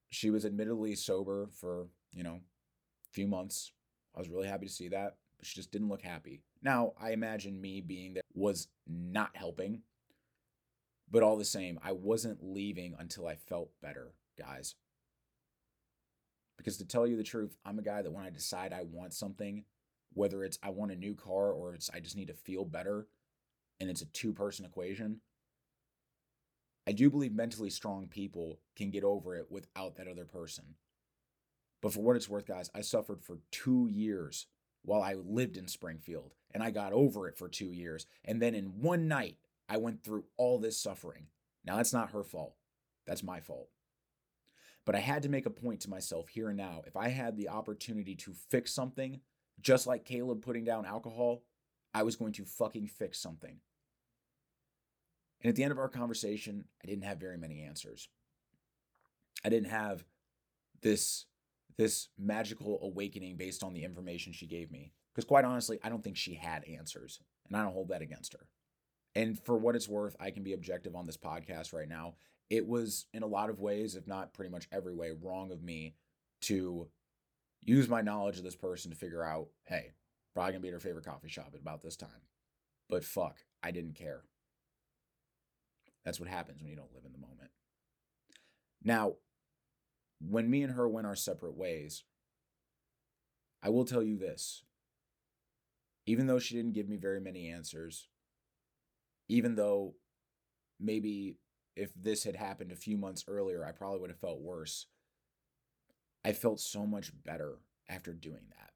she 0.09 0.29
was 0.29 0.45
admittedly 0.45 0.95
sober 0.95 1.49
for, 1.59 1.87
you 2.11 2.23
know, 2.23 2.41
a 2.41 3.11
few 3.13 3.27
months. 3.27 3.71
I 4.15 4.19
was 4.19 4.29
really 4.29 4.47
happy 4.47 4.67
to 4.67 4.71
see 4.71 4.89
that, 4.89 5.15
but 5.37 5.47
she 5.47 5.55
just 5.55 5.71
didn't 5.71 5.89
look 5.89 6.01
happy. 6.01 6.43
Now, 6.63 6.93
I 7.01 7.11
imagine 7.11 7.59
me 7.59 7.81
being 7.81 8.13
there 8.13 8.23
was 8.33 8.67
not 8.87 9.31
helping 9.33 9.81
but 11.11 11.23
all 11.23 11.37
the 11.37 11.45
same, 11.45 11.77
I 11.83 11.91
wasn't 11.91 12.41
leaving 12.41 12.95
until 12.97 13.27
I 13.27 13.35
felt 13.35 13.69
better, 13.81 14.13
guys. 14.39 14.75
Because 16.57 16.77
to 16.77 16.85
tell 16.85 17.05
you 17.05 17.17
the 17.17 17.23
truth, 17.23 17.57
I'm 17.65 17.79
a 17.79 17.83
guy 17.83 18.01
that 18.01 18.11
when 18.11 18.23
I 18.23 18.29
decide 18.29 18.71
I 18.71 18.83
want 18.83 19.13
something, 19.13 19.65
whether 20.13 20.43
it's 20.43 20.57
I 20.63 20.69
want 20.69 20.91
a 20.91 20.95
new 20.95 21.13
car 21.13 21.51
or 21.51 21.73
it's 21.73 21.89
I 21.93 21.99
just 21.99 22.15
need 22.15 22.27
to 22.29 22.33
feel 22.33 22.63
better, 22.63 23.07
and 23.79 23.89
it's 23.89 24.01
a 24.01 24.05
two 24.05 24.31
person 24.31 24.63
equation, 24.63 25.19
I 26.87 26.93
do 26.93 27.09
believe 27.09 27.33
mentally 27.33 27.69
strong 27.69 28.07
people 28.07 28.59
can 28.75 28.89
get 28.89 29.03
over 29.03 29.35
it 29.35 29.47
without 29.51 29.97
that 29.97 30.07
other 30.07 30.25
person. 30.25 30.75
But 31.81 31.93
for 31.93 32.01
what 32.01 32.15
it's 32.15 32.29
worth, 32.29 32.45
guys, 32.45 32.69
I 32.73 32.81
suffered 32.81 33.21
for 33.21 33.39
two 33.51 33.87
years 33.91 34.47
while 34.83 35.01
I 35.01 35.13
lived 35.13 35.57
in 35.57 35.67
Springfield, 35.67 36.35
and 36.53 36.63
I 36.63 36.71
got 36.71 36.93
over 36.93 37.27
it 37.27 37.37
for 37.37 37.47
two 37.47 37.71
years. 37.71 38.05
And 38.25 38.41
then 38.41 38.55
in 38.55 38.81
one 38.81 39.07
night, 39.07 39.37
I 39.69 39.77
went 39.77 40.03
through 40.03 40.25
all 40.37 40.59
this 40.59 40.77
suffering. 40.77 41.27
Now, 41.65 41.77
that's 41.77 41.93
not 41.93 42.11
her 42.11 42.23
fault. 42.23 42.55
That's 43.05 43.23
my 43.23 43.39
fault. 43.39 43.69
But 44.85 44.95
I 44.95 44.99
had 44.99 45.23
to 45.23 45.29
make 45.29 45.45
a 45.45 45.51
point 45.51 45.81
to 45.81 45.89
myself 45.89 46.29
here 46.29 46.49
and 46.49 46.57
now. 46.57 46.81
If 46.87 46.95
I 46.95 47.09
had 47.09 47.37
the 47.37 47.49
opportunity 47.49 48.15
to 48.15 48.33
fix 48.33 48.73
something, 48.73 49.21
just 49.61 49.85
like 49.85 50.05
Caleb 50.05 50.41
putting 50.41 50.63
down 50.63 50.85
alcohol, 50.85 51.43
I 51.93 52.03
was 52.03 52.15
going 52.15 52.33
to 52.33 52.45
fucking 52.45 52.87
fix 52.87 53.19
something. 53.19 53.57
And 55.41 55.49
at 55.49 55.55
the 55.55 55.63
end 55.63 55.71
of 55.71 55.79
our 55.79 55.89
conversation, 55.89 56.65
I 56.83 56.87
didn't 56.87 57.03
have 57.03 57.19
very 57.19 57.37
many 57.37 57.61
answers. 57.61 58.09
I 59.43 59.49
didn't 59.49 59.69
have 59.69 60.03
this 60.81 61.25
this 61.77 62.09
magical 62.19 62.79
awakening 62.83 63.37
based 63.37 63.63
on 63.63 63.73
the 63.73 63.83
information 63.83 64.33
she 64.33 64.45
gave 64.45 64.71
me. 64.71 64.91
Because 65.13 65.27
quite 65.27 65.45
honestly, 65.45 65.79
I 65.83 65.89
don't 65.89 66.03
think 66.03 66.17
she 66.17 66.35
had 66.35 66.63
answers, 66.63 67.19
and 67.47 67.57
I 67.57 67.63
don't 67.63 67.73
hold 67.73 67.89
that 67.89 68.01
against 68.01 68.33
her. 68.33 68.47
And 69.13 69.37
for 69.39 69.57
what 69.57 69.75
it's 69.75 69.89
worth, 69.89 70.15
I 70.19 70.31
can 70.31 70.43
be 70.43 70.53
objective 70.53 70.95
on 70.95 71.05
this 71.05 71.17
podcast 71.17 71.73
right 71.73 71.89
now. 71.89 72.15
It 72.49 72.67
was, 72.67 73.07
in 73.13 73.23
a 73.23 73.27
lot 73.27 73.49
of 73.49 73.59
ways, 73.59 73.95
if 73.95 74.07
not 74.07 74.33
pretty 74.33 74.51
much 74.51 74.67
every 74.71 74.93
way, 74.93 75.11
wrong 75.21 75.51
of 75.51 75.61
me 75.61 75.95
to 76.43 76.87
use 77.61 77.89
my 77.89 78.01
knowledge 78.01 78.37
of 78.37 78.43
this 78.43 78.55
person 78.55 78.91
to 78.91 78.97
figure 78.97 79.23
out, 79.23 79.47
hey, 79.65 79.91
probably 80.33 80.53
gonna 80.53 80.61
be 80.61 80.69
at 80.69 80.73
her 80.73 80.79
favorite 80.79 81.05
coffee 81.05 81.29
shop 81.29 81.51
at 81.53 81.61
about 81.61 81.81
this 81.81 81.97
time. 81.97 82.09
But 82.89 83.03
fuck, 83.03 83.37
I 83.61 83.71
didn't 83.71 83.95
care. 83.95 84.23
That's 86.03 86.19
what 86.19 86.29
happens 86.29 86.61
when 86.61 86.69
you 86.69 86.75
don't 86.75 86.93
live 86.93 87.05
in 87.05 87.11
the 87.11 87.17
moment. 87.17 87.51
Now, 88.83 89.15
when 90.19 90.49
me 90.49 90.63
and 90.63 90.73
her 90.73 90.87
went 90.87 91.07
our 91.07 91.15
separate 91.15 91.55
ways, 91.55 92.03
I 93.61 93.69
will 93.69 93.85
tell 93.85 94.01
you 94.01 94.17
this. 94.17 94.63
Even 96.05 96.27
though 96.27 96.39
she 96.39 96.55
didn't 96.55 96.73
give 96.73 96.89
me 96.89 96.97
very 96.97 97.19
many 97.19 97.49
answers, 97.49 98.07
even 99.29 99.55
though 99.55 99.95
maybe 100.79 101.37
if 101.75 101.91
this 101.95 102.23
had 102.23 102.35
happened 102.35 102.71
a 102.71 102.75
few 102.75 102.97
months 102.97 103.25
earlier, 103.27 103.65
I 103.65 103.71
probably 103.71 103.99
would 103.99 104.09
have 104.09 104.19
felt 104.19 104.41
worse. 104.41 104.87
I 106.23 106.33
felt 106.33 106.59
so 106.59 106.85
much 106.85 107.11
better 107.23 107.59
after 107.87 108.13
doing 108.13 108.47
that. 108.49 108.71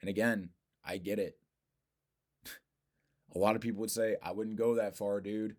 And 0.00 0.08
again, 0.08 0.50
I 0.84 0.98
get 0.98 1.18
it. 1.18 1.38
a 3.34 3.38
lot 3.38 3.56
of 3.56 3.62
people 3.62 3.80
would 3.80 3.90
say, 3.90 4.16
I 4.22 4.32
wouldn't 4.32 4.56
go 4.56 4.74
that 4.74 4.96
far, 4.96 5.20
dude. 5.20 5.56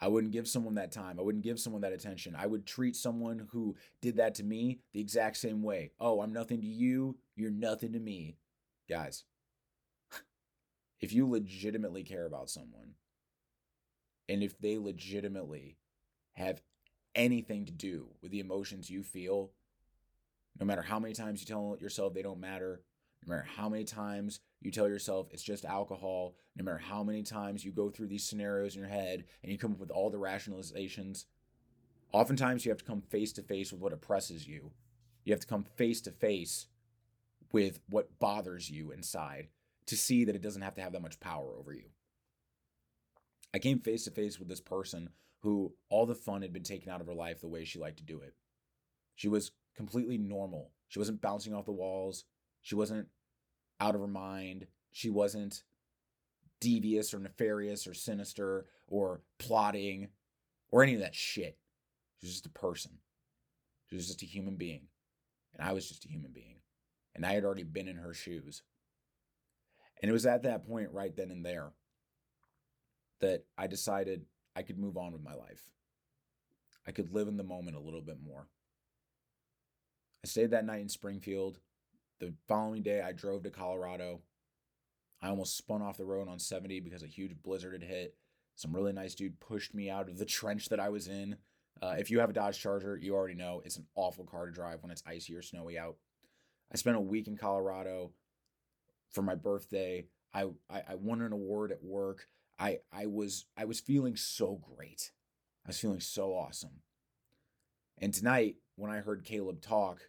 I 0.00 0.08
wouldn't 0.08 0.32
give 0.32 0.48
someone 0.48 0.74
that 0.74 0.92
time. 0.92 1.18
I 1.18 1.22
wouldn't 1.22 1.44
give 1.44 1.58
someone 1.58 1.82
that 1.82 1.92
attention. 1.92 2.36
I 2.36 2.46
would 2.46 2.66
treat 2.66 2.96
someone 2.96 3.48
who 3.52 3.76
did 4.02 4.16
that 4.16 4.34
to 4.36 4.44
me 4.44 4.80
the 4.92 5.00
exact 5.00 5.36
same 5.36 5.62
way. 5.62 5.92
Oh, 6.00 6.20
I'm 6.20 6.32
nothing 6.32 6.60
to 6.60 6.66
you. 6.66 7.16
You're 7.36 7.50
nothing 7.50 7.92
to 7.92 8.00
me. 8.00 8.36
Guys, 8.88 9.24
if 11.00 11.12
you 11.12 11.28
legitimately 11.28 12.02
care 12.02 12.26
about 12.26 12.50
someone, 12.50 12.94
and 14.28 14.42
if 14.42 14.58
they 14.58 14.78
legitimately 14.78 15.76
have 16.32 16.62
anything 17.14 17.64
to 17.66 17.72
do 17.72 18.08
with 18.22 18.30
the 18.30 18.40
emotions 18.40 18.90
you 18.90 19.02
feel, 19.02 19.50
no 20.58 20.66
matter 20.66 20.82
how 20.82 20.98
many 20.98 21.14
times 21.14 21.40
you 21.40 21.46
tell 21.46 21.76
yourself 21.80 22.14
they 22.14 22.22
don't 22.22 22.40
matter, 22.40 22.82
no 23.26 23.34
matter 23.34 23.46
how 23.56 23.68
many 23.68 23.84
times 23.84 24.40
you 24.60 24.70
tell 24.70 24.88
yourself 24.88 25.28
it's 25.30 25.42
just 25.42 25.64
alcohol, 25.64 26.36
no 26.56 26.64
matter 26.64 26.78
how 26.78 27.02
many 27.02 27.22
times 27.22 27.64
you 27.64 27.72
go 27.72 27.90
through 27.90 28.08
these 28.08 28.24
scenarios 28.24 28.74
in 28.74 28.80
your 28.80 28.90
head 28.90 29.24
and 29.42 29.50
you 29.50 29.58
come 29.58 29.72
up 29.72 29.80
with 29.80 29.90
all 29.90 30.10
the 30.10 30.18
rationalizations, 30.18 31.24
oftentimes 32.12 32.64
you 32.64 32.70
have 32.70 32.78
to 32.78 32.84
come 32.84 33.00
face 33.02 33.32
to 33.32 33.42
face 33.42 33.72
with 33.72 33.80
what 33.80 33.92
oppresses 33.92 34.46
you. 34.46 34.72
You 35.24 35.32
have 35.32 35.40
to 35.40 35.46
come 35.46 35.64
face 35.76 36.00
to 36.02 36.10
face 36.10 36.66
with 37.54 37.78
what 37.88 38.18
bothers 38.18 38.68
you 38.68 38.90
inside 38.90 39.46
to 39.86 39.96
see 39.96 40.24
that 40.24 40.34
it 40.34 40.42
doesn't 40.42 40.62
have 40.62 40.74
to 40.74 40.82
have 40.82 40.92
that 40.92 41.02
much 41.02 41.20
power 41.20 41.54
over 41.56 41.72
you. 41.72 41.84
I 43.54 43.60
came 43.60 43.78
face 43.78 44.02
to 44.04 44.10
face 44.10 44.40
with 44.40 44.48
this 44.48 44.60
person 44.60 45.10
who 45.42 45.72
all 45.88 46.04
the 46.04 46.16
fun 46.16 46.42
had 46.42 46.52
been 46.52 46.64
taken 46.64 46.90
out 46.90 47.00
of 47.00 47.06
her 47.06 47.14
life 47.14 47.40
the 47.40 47.46
way 47.46 47.64
she 47.64 47.78
liked 47.78 47.98
to 47.98 48.04
do 48.04 48.18
it. 48.18 48.34
She 49.14 49.28
was 49.28 49.52
completely 49.76 50.18
normal. 50.18 50.72
She 50.88 50.98
wasn't 50.98 51.20
bouncing 51.20 51.54
off 51.54 51.64
the 51.64 51.70
walls. 51.70 52.24
She 52.62 52.74
wasn't 52.74 53.06
out 53.78 53.94
of 53.94 54.00
her 54.00 54.08
mind. 54.08 54.66
She 54.90 55.08
wasn't 55.08 55.62
devious 56.60 57.14
or 57.14 57.20
nefarious 57.20 57.86
or 57.86 57.94
sinister 57.94 58.66
or 58.88 59.22
plotting 59.38 60.08
or 60.72 60.82
any 60.82 60.94
of 60.94 61.00
that 61.02 61.14
shit. 61.14 61.56
She 62.18 62.26
was 62.26 62.32
just 62.32 62.46
a 62.46 62.50
person. 62.50 62.98
She 63.86 63.94
was 63.94 64.08
just 64.08 64.24
a 64.24 64.26
human 64.26 64.56
being. 64.56 64.88
And 65.56 65.64
I 65.64 65.72
was 65.72 65.88
just 65.88 66.04
a 66.04 66.08
human 66.08 66.32
being. 66.32 66.56
And 67.14 67.24
I 67.24 67.32
had 67.32 67.44
already 67.44 67.62
been 67.62 67.88
in 67.88 67.96
her 67.96 68.14
shoes. 68.14 68.62
And 70.02 70.10
it 70.10 70.12
was 70.12 70.26
at 70.26 70.42
that 70.42 70.66
point, 70.66 70.90
right 70.92 71.14
then 71.14 71.30
and 71.30 71.44
there, 71.44 71.72
that 73.20 73.44
I 73.56 73.66
decided 73.66 74.26
I 74.56 74.62
could 74.62 74.78
move 74.78 74.96
on 74.96 75.12
with 75.12 75.22
my 75.22 75.34
life. 75.34 75.70
I 76.86 76.92
could 76.92 77.12
live 77.12 77.28
in 77.28 77.36
the 77.36 77.44
moment 77.44 77.76
a 77.76 77.80
little 77.80 78.02
bit 78.02 78.18
more. 78.22 78.48
I 80.24 80.26
stayed 80.26 80.50
that 80.50 80.66
night 80.66 80.80
in 80.80 80.88
Springfield. 80.88 81.58
The 82.20 82.34
following 82.48 82.82
day, 82.82 83.00
I 83.00 83.12
drove 83.12 83.42
to 83.44 83.50
Colorado. 83.50 84.20
I 85.22 85.28
almost 85.28 85.56
spun 85.56 85.82
off 85.82 85.96
the 85.96 86.04
road 86.04 86.28
on 86.28 86.38
70 86.38 86.80
because 86.80 87.02
a 87.02 87.06
huge 87.06 87.34
blizzard 87.42 87.72
had 87.72 87.82
hit. 87.82 88.14
Some 88.56 88.74
really 88.74 88.92
nice 88.92 89.14
dude 89.14 89.40
pushed 89.40 89.74
me 89.74 89.90
out 89.90 90.08
of 90.08 90.18
the 90.18 90.24
trench 90.24 90.68
that 90.68 90.80
I 90.80 90.90
was 90.90 91.08
in. 91.08 91.36
Uh, 91.82 91.96
if 91.98 92.10
you 92.10 92.20
have 92.20 92.30
a 92.30 92.34
Dodge 92.34 92.60
Charger, 92.60 92.96
you 92.96 93.14
already 93.14 93.34
know 93.34 93.62
it's 93.64 93.76
an 93.76 93.86
awful 93.94 94.24
car 94.24 94.46
to 94.46 94.52
drive 94.52 94.82
when 94.82 94.92
it's 94.92 95.02
icy 95.06 95.34
or 95.34 95.42
snowy 95.42 95.78
out. 95.78 95.96
I 96.72 96.76
spent 96.76 96.96
a 96.96 97.00
week 97.00 97.28
in 97.28 97.36
Colorado 97.36 98.12
for 99.10 99.22
my 99.22 99.34
birthday. 99.34 100.06
I, 100.32 100.46
I, 100.68 100.82
I 100.88 100.94
won 100.96 101.22
an 101.22 101.32
award 101.32 101.70
at 101.70 101.82
work. 101.82 102.28
I 102.58 102.78
I 102.92 103.06
was 103.06 103.46
I 103.56 103.64
was 103.64 103.80
feeling 103.80 104.16
so 104.16 104.60
great. 104.76 105.12
I 105.64 105.70
was 105.70 105.80
feeling 105.80 106.00
so 106.00 106.34
awesome. 106.34 106.82
And 107.98 108.12
tonight, 108.12 108.56
when 108.76 108.90
I 108.90 108.98
heard 108.98 109.24
Caleb 109.24 109.60
talk, 109.60 110.02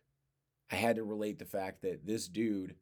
I 0.72 0.76
had 0.76 0.96
to 0.96 1.04
relate 1.04 1.39
the 1.39 1.46
fact 1.46 1.82
that 1.84 2.06
this 2.06 2.28
dude 2.28 2.76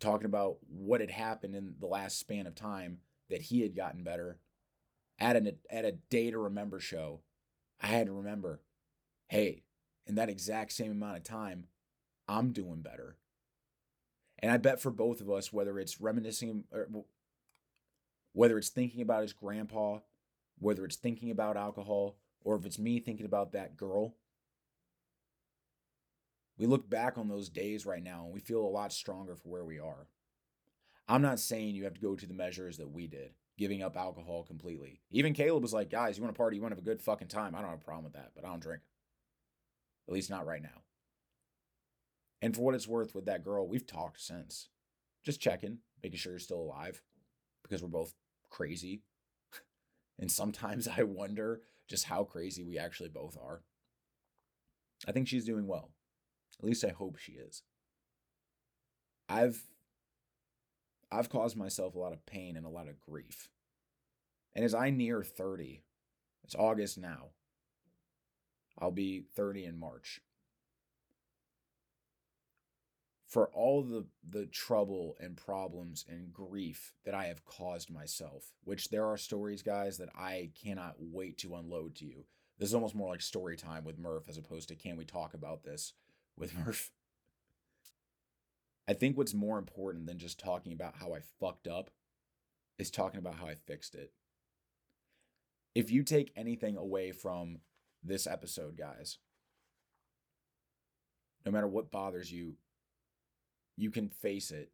talking 0.00 0.26
about 0.26 0.56
what 0.68 1.00
had 1.00 1.10
happened 1.10 1.54
in 1.54 1.74
the 1.78 1.86
last 1.86 2.18
span 2.18 2.46
of 2.46 2.54
time 2.54 2.98
that 3.30 3.42
he 3.42 3.60
had 3.60 3.76
gotten 3.76 4.02
better 4.02 4.38
at 5.18 5.36
an 5.36 5.52
at 5.70 5.84
a 5.84 5.92
day 5.92 6.30
to 6.30 6.38
remember 6.38 6.80
show. 6.80 7.20
I 7.80 7.86
had 7.88 8.06
to 8.06 8.12
remember, 8.12 8.60
hey, 9.28 9.62
in 10.06 10.14
that 10.16 10.28
exact 10.28 10.72
same 10.72 10.92
amount 10.92 11.16
of 11.16 11.24
time, 11.24 11.66
I'm 12.28 12.52
doing 12.52 12.80
better. 12.80 13.16
And 14.38 14.50
I 14.50 14.56
bet 14.56 14.80
for 14.80 14.90
both 14.90 15.20
of 15.20 15.30
us, 15.30 15.52
whether 15.52 15.78
it's 15.78 16.00
reminiscing, 16.00 16.64
or 16.72 16.80
er, 16.80 16.88
whether 18.32 18.58
it's 18.58 18.68
thinking 18.68 19.00
about 19.00 19.22
his 19.22 19.32
grandpa, 19.32 20.00
whether 20.58 20.84
it's 20.84 20.96
thinking 20.96 21.30
about 21.30 21.56
alcohol, 21.56 22.16
or 22.42 22.56
if 22.56 22.66
it's 22.66 22.78
me 22.78 23.00
thinking 23.00 23.26
about 23.26 23.52
that 23.52 23.76
girl, 23.76 24.14
we 26.58 26.66
look 26.66 26.88
back 26.88 27.18
on 27.18 27.28
those 27.28 27.48
days 27.48 27.86
right 27.86 28.02
now 28.02 28.24
and 28.24 28.32
we 28.32 28.40
feel 28.40 28.60
a 28.60 28.68
lot 28.68 28.92
stronger 28.92 29.34
for 29.34 29.48
where 29.48 29.64
we 29.64 29.78
are. 29.78 30.08
I'm 31.08 31.22
not 31.22 31.40
saying 31.40 31.74
you 31.74 31.84
have 31.84 31.94
to 31.94 32.00
go 32.00 32.14
to 32.14 32.26
the 32.26 32.34
measures 32.34 32.78
that 32.78 32.90
we 32.90 33.06
did, 33.06 33.32
giving 33.58 33.82
up 33.82 33.96
alcohol 33.96 34.44
completely. 34.44 35.00
Even 35.10 35.34
Caleb 35.34 35.62
was 35.62 35.74
like, 35.74 35.90
guys, 35.90 36.16
you 36.16 36.22
want 36.22 36.34
to 36.34 36.38
party, 36.38 36.56
you 36.56 36.62
want 36.62 36.72
to 36.72 36.76
have 36.76 36.84
a 36.84 36.88
good 36.88 37.02
fucking 37.02 37.28
time. 37.28 37.54
I 37.54 37.60
don't 37.60 37.70
have 37.70 37.80
a 37.80 37.84
problem 37.84 38.04
with 38.04 38.14
that, 38.14 38.32
but 38.34 38.44
I 38.44 38.48
don't 38.48 38.62
drink. 38.62 38.82
At 40.08 40.14
least 40.14 40.30
not 40.30 40.46
right 40.46 40.62
now. 40.62 40.82
And 42.44 42.54
for 42.54 42.60
what 42.60 42.74
it's 42.74 42.86
worth 42.86 43.14
with 43.14 43.24
that 43.24 43.42
girl, 43.42 43.66
we've 43.66 43.86
talked 43.86 44.20
since. 44.20 44.68
Just 45.24 45.40
checking, 45.40 45.78
making 46.02 46.18
sure 46.18 46.32
you're 46.32 46.38
still 46.38 46.60
alive 46.60 47.00
because 47.62 47.82
we're 47.82 47.88
both 47.88 48.12
crazy. 48.50 49.00
and 50.18 50.30
sometimes 50.30 50.86
I 50.86 51.04
wonder 51.04 51.62
just 51.88 52.04
how 52.04 52.22
crazy 52.22 52.62
we 52.62 52.78
actually 52.78 53.08
both 53.08 53.38
are. 53.42 53.62
I 55.08 55.12
think 55.12 55.26
she's 55.26 55.46
doing 55.46 55.66
well. 55.66 55.92
At 56.58 56.66
least 56.66 56.84
I 56.84 56.90
hope 56.90 57.16
she 57.16 57.32
is. 57.32 57.62
I've 59.26 59.62
I've 61.10 61.30
caused 61.30 61.56
myself 61.56 61.94
a 61.94 61.98
lot 61.98 62.12
of 62.12 62.26
pain 62.26 62.58
and 62.58 62.66
a 62.66 62.70
lot 62.70 62.88
of 62.88 63.00
grief. 63.00 63.48
And 64.54 64.66
as 64.66 64.74
I 64.74 64.90
near 64.90 65.22
30, 65.22 65.80
it's 66.42 66.54
August 66.54 66.98
now. 66.98 67.30
I'll 68.78 68.90
be 68.90 69.24
30 69.34 69.64
in 69.64 69.78
March 69.78 70.20
for 73.34 73.48
all 73.48 73.82
the 73.82 74.06
the 74.30 74.46
trouble 74.46 75.16
and 75.18 75.36
problems 75.36 76.04
and 76.08 76.32
grief 76.32 76.94
that 77.04 77.14
I 77.14 77.24
have 77.24 77.44
caused 77.44 77.90
myself, 77.90 78.52
which 78.62 78.90
there 78.90 79.06
are 79.06 79.16
stories, 79.16 79.60
guys, 79.60 79.98
that 79.98 80.10
I 80.16 80.50
cannot 80.62 80.94
wait 81.00 81.38
to 81.38 81.56
unload 81.56 81.96
to 81.96 82.04
you. 82.04 82.26
This 82.60 82.68
is 82.68 82.76
almost 82.76 82.94
more 82.94 83.08
like 83.08 83.20
story 83.20 83.56
time 83.56 83.82
with 83.82 83.98
Murph 83.98 84.28
as 84.28 84.38
opposed 84.38 84.68
to 84.68 84.76
can 84.76 84.96
we 84.96 85.04
talk 85.04 85.34
about 85.34 85.64
this 85.64 85.94
with 86.36 86.56
Murph. 86.64 86.92
I 88.86 88.92
think 88.92 89.16
what's 89.16 89.34
more 89.34 89.58
important 89.58 90.06
than 90.06 90.18
just 90.18 90.38
talking 90.38 90.72
about 90.72 90.94
how 90.94 91.12
I 91.12 91.18
fucked 91.40 91.66
up 91.66 91.90
is 92.78 92.88
talking 92.88 93.18
about 93.18 93.34
how 93.34 93.48
I 93.48 93.56
fixed 93.56 93.96
it. 93.96 94.12
If 95.74 95.90
you 95.90 96.04
take 96.04 96.30
anything 96.36 96.76
away 96.76 97.10
from 97.10 97.58
this 98.00 98.28
episode, 98.28 98.76
guys, 98.76 99.18
no 101.44 101.50
matter 101.50 101.66
what 101.66 101.90
bothers 101.90 102.30
you, 102.30 102.54
you 103.76 103.90
can 103.90 104.08
face 104.08 104.50
it 104.50 104.70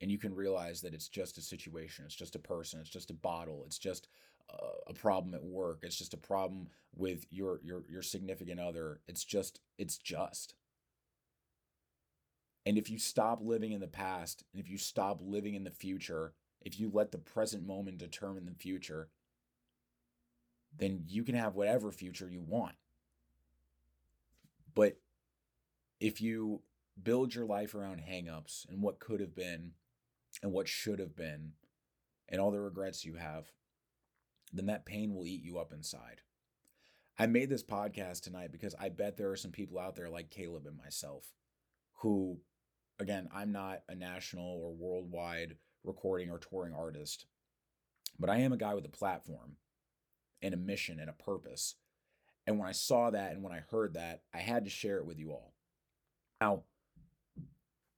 and 0.00 0.10
you 0.10 0.18
can 0.18 0.34
realize 0.34 0.80
that 0.80 0.94
it's 0.94 1.08
just 1.08 1.38
a 1.38 1.42
situation 1.42 2.04
it's 2.04 2.14
just 2.14 2.36
a 2.36 2.40
person 2.40 2.80
it's 2.80 2.90
just 2.90 3.10
a 3.10 3.14
bottle 3.14 3.62
it's 3.66 3.78
just 3.78 4.08
uh, 4.52 4.78
a 4.88 4.94
problem 4.94 5.34
at 5.34 5.44
work 5.44 5.80
it's 5.82 5.98
just 5.98 6.14
a 6.14 6.18
problem 6.18 6.68
with 6.96 7.26
your 7.30 7.60
your 7.62 7.84
your 7.88 8.02
significant 8.02 8.60
other 8.60 9.00
it's 9.08 9.24
just 9.24 9.60
it's 9.78 9.98
just 9.98 10.54
And 12.66 12.76
if 12.76 12.90
you 12.90 12.98
stop 12.98 13.40
living 13.42 13.72
in 13.72 13.80
the 13.80 13.88
past, 13.88 14.44
and 14.52 14.60
if 14.60 14.68
you 14.68 14.76
stop 14.76 15.20
living 15.22 15.54
in 15.54 15.64
the 15.64 15.70
future, 15.70 16.34
if 16.60 16.78
you 16.78 16.90
let 16.92 17.12
the 17.12 17.18
present 17.18 17.66
moment 17.66 17.96
determine 17.96 18.44
the 18.44 18.52
future, 18.52 19.08
then 20.76 21.04
you 21.08 21.24
can 21.24 21.34
have 21.34 21.54
whatever 21.54 21.90
future 21.90 22.28
you 22.28 22.42
want. 22.42 22.74
But 24.74 24.98
if 26.00 26.20
you 26.20 26.62
build 27.02 27.34
your 27.34 27.46
life 27.46 27.74
around 27.74 28.02
hangups 28.08 28.68
and 28.68 28.82
what 28.82 28.98
could 28.98 29.20
have 29.20 29.34
been 29.34 29.72
and 30.42 30.52
what 30.52 30.68
should 30.68 30.98
have 30.98 31.16
been 31.16 31.52
and 32.28 32.40
all 32.40 32.50
the 32.50 32.60
regrets 32.60 33.04
you 33.04 33.14
have, 33.14 33.46
then 34.52 34.66
that 34.66 34.86
pain 34.86 35.14
will 35.14 35.26
eat 35.26 35.42
you 35.42 35.58
up 35.58 35.72
inside. 35.72 36.22
I 37.18 37.26
made 37.26 37.50
this 37.50 37.64
podcast 37.64 38.22
tonight 38.22 38.52
because 38.52 38.74
I 38.78 38.90
bet 38.90 39.16
there 39.16 39.30
are 39.30 39.36
some 39.36 39.50
people 39.50 39.78
out 39.78 39.96
there 39.96 40.08
like 40.08 40.30
Caleb 40.30 40.66
and 40.66 40.76
myself 40.76 41.32
who, 42.00 42.38
again, 43.00 43.28
I'm 43.34 43.50
not 43.50 43.82
a 43.88 43.94
national 43.94 44.46
or 44.46 44.72
worldwide 44.72 45.56
recording 45.82 46.30
or 46.30 46.38
touring 46.38 46.74
artist, 46.74 47.26
but 48.18 48.30
I 48.30 48.38
am 48.38 48.52
a 48.52 48.58
guy 48.58 48.74
with 48.74 48.84
a 48.84 48.90
platform 48.90 49.56
and 50.42 50.54
a 50.54 50.58
mission 50.58 51.00
and 51.00 51.10
a 51.10 51.14
purpose. 51.14 51.74
And 52.46 52.58
when 52.58 52.68
I 52.68 52.72
saw 52.72 53.10
that 53.10 53.32
and 53.32 53.42
when 53.42 53.52
I 53.52 53.62
heard 53.70 53.94
that, 53.94 54.22
I 54.32 54.38
had 54.38 54.64
to 54.64 54.70
share 54.70 54.98
it 54.98 55.06
with 55.06 55.18
you 55.18 55.32
all. 55.32 55.54
Now, 56.40 56.62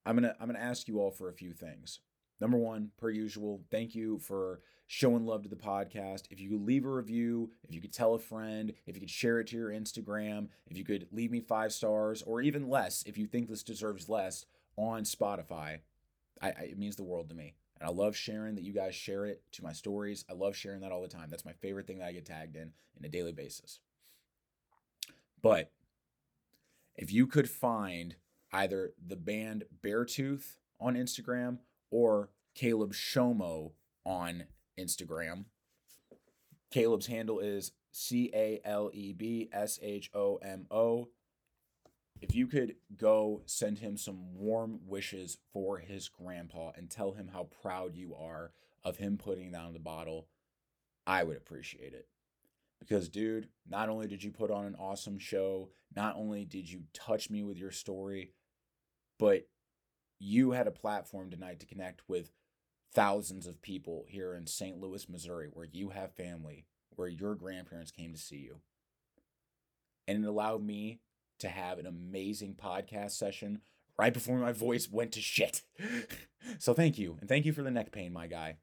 I'm 0.04 0.16
gonna 0.16 0.34
I'm 0.40 0.46
gonna 0.46 0.58
ask 0.58 0.88
you 0.88 1.00
all 1.00 1.10
for 1.10 1.28
a 1.28 1.34
few 1.34 1.52
things. 1.52 2.00
Number 2.40 2.56
one, 2.56 2.90
per 2.96 3.10
usual, 3.10 3.60
thank 3.70 3.94
you 3.94 4.18
for 4.18 4.60
showing 4.86 5.26
love 5.26 5.42
to 5.42 5.48
the 5.48 5.56
podcast. 5.56 6.22
If 6.30 6.40
you 6.40 6.50
could 6.50 6.66
leave 6.66 6.84
a 6.84 6.90
review, 6.90 7.50
if 7.62 7.74
you 7.74 7.80
could 7.80 7.92
tell 7.92 8.14
a 8.14 8.18
friend, 8.18 8.72
if 8.86 8.96
you 8.96 9.00
could 9.00 9.10
share 9.10 9.38
it 9.40 9.46
to 9.48 9.56
your 9.56 9.70
Instagram, 9.70 10.48
if 10.66 10.76
you 10.76 10.84
could 10.84 11.06
leave 11.12 11.30
me 11.30 11.40
five 11.40 11.72
stars 11.72 12.22
or 12.22 12.40
even 12.40 12.68
less, 12.68 13.04
if 13.06 13.18
you 13.18 13.26
think 13.26 13.48
this 13.48 13.62
deserves 13.62 14.08
less 14.08 14.46
on 14.76 15.02
Spotify, 15.02 15.80
I, 16.40 16.48
I, 16.48 16.62
it 16.70 16.78
means 16.78 16.96
the 16.96 17.04
world 17.04 17.28
to 17.28 17.36
me. 17.36 17.54
And 17.78 17.88
I 17.88 17.92
love 17.92 18.16
sharing 18.16 18.56
that 18.56 18.64
you 18.64 18.72
guys 18.72 18.94
share 18.94 19.26
it 19.26 19.42
to 19.52 19.62
my 19.62 19.72
stories. 19.72 20.24
I 20.28 20.32
love 20.32 20.56
sharing 20.56 20.80
that 20.80 20.92
all 20.92 21.02
the 21.02 21.08
time. 21.08 21.28
That's 21.30 21.44
my 21.44 21.52
favorite 21.52 21.86
thing 21.86 21.98
that 21.98 22.08
I 22.08 22.12
get 22.12 22.26
tagged 22.26 22.56
in 22.56 22.72
in 22.98 23.04
a 23.04 23.08
daily 23.08 23.32
basis. 23.32 23.80
But 25.40 25.70
if 26.96 27.12
you 27.12 27.26
could 27.26 27.48
find 27.48 28.16
either 28.52 28.92
the 29.04 29.16
band 29.16 29.64
Beartooth 29.82 30.56
on 30.80 30.94
Instagram 30.94 31.58
or 31.90 32.30
Caleb 32.54 32.92
Shomo 32.92 33.72
on 34.04 34.44
Instagram. 34.78 35.44
Caleb's 36.70 37.06
handle 37.06 37.40
is 37.40 37.72
C 37.92 38.30
A 38.34 38.60
L 38.64 38.90
E 38.92 39.12
B 39.12 39.48
S 39.52 39.78
H 39.82 40.10
O 40.14 40.36
M 40.36 40.66
O. 40.70 41.08
If 42.20 42.34
you 42.34 42.46
could 42.46 42.76
go 42.96 43.42
send 43.46 43.78
him 43.78 43.96
some 43.96 44.34
warm 44.34 44.80
wishes 44.86 45.38
for 45.52 45.78
his 45.78 46.08
grandpa 46.08 46.72
and 46.76 46.90
tell 46.90 47.12
him 47.12 47.30
how 47.32 47.48
proud 47.62 47.96
you 47.96 48.14
are 48.14 48.52
of 48.84 48.98
him 48.98 49.16
putting 49.16 49.50
down 49.50 49.72
the 49.72 49.78
bottle, 49.78 50.28
I 51.06 51.24
would 51.24 51.36
appreciate 51.36 51.94
it. 51.94 52.08
Because, 52.78 53.08
dude, 53.08 53.48
not 53.68 53.88
only 53.88 54.06
did 54.06 54.22
you 54.22 54.30
put 54.30 54.50
on 54.50 54.64
an 54.64 54.76
awesome 54.78 55.18
show, 55.18 55.70
not 55.94 56.16
only 56.16 56.44
did 56.44 56.70
you 56.70 56.82
touch 56.94 57.30
me 57.30 57.42
with 57.42 57.58
your 57.58 57.70
story, 57.70 58.32
but 59.20 59.46
you 60.18 60.52
had 60.52 60.66
a 60.66 60.72
platform 60.72 61.30
tonight 61.30 61.60
to 61.60 61.66
connect 61.66 62.00
with 62.08 62.32
thousands 62.92 63.46
of 63.46 63.62
people 63.62 64.04
here 64.08 64.34
in 64.34 64.46
St. 64.46 64.80
Louis, 64.80 65.08
Missouri, 65.08 65.48
where 65.52 65.68
you 65.70 65.90
have 65.90 66.14
family, 66.14 66.64
where 66.96 67.06
your 67.06 67.34
grandparents 67.34 67.90
came 67.90 68.12
to 68.12 68.18
see 68.18 68.38
you. 68.38 68.56
And 70.08 70.24
it 70.24 70.28
allowed 70.28 70.64
me 70.64 71.00
to 71.38 71.48
have 71.48 71.78
an 71.78 71.86
amazing 71.86 72.54
podcast 72.54 73.12
session 73.12 73.60
right 73.98 74.12
before 74.12 74.38
my 74.38 74.52
voice 74.52 74.88
went 74.90 75.12
to 75.12 75.20
shit. 75.20 75.62
so 76.58 76.72
thank 76.72 76.98
you. 76.98 77.18
And 77.20 77.28
thank 77.28 77.44
you 77.44 77.52
for 77.52 77.62
the 77.62 77.70
neck 77.70 77.92
pain, 77.92 78.12
my 78.12 78.26
guy. 78.26 78.56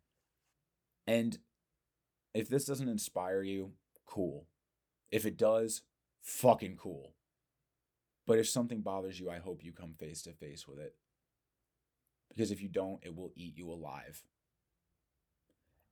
And 1.06 1.38
if 2.34 2.50
this 2.50 2.66
doesn't 2.66 2.90
inspire 2.90 3.44
you, 3.44 3.74
cool. 4.08 4.48
If 5.12 5.26
it 5.26 5.38
does, 5.38 5.84
fucking 6.22 6.78
cool. 6.78 7.14
But 8.28 8.40
if 8.40 8.48
something 8.48 8.82
bothers 8.82 9.20
you, 9.20 9.30
I 9.32 9.40
hope 9.40 9.64
you 9.64 9.72
come 9.72 9.94
face 9.94 10.22
to 10.24 10.34
face 10.34 10.68
with 10.68 10.80
it. 10.80 10.94
Because 12.30 12.52
if 12.52 12.62
you 12.62 12.68
don't, 12.68 13.00
it 13.02 13.16
will 13.16 13.32
eat 13.36 13.58
you 13.58 13.72
alive. 13.72 14.22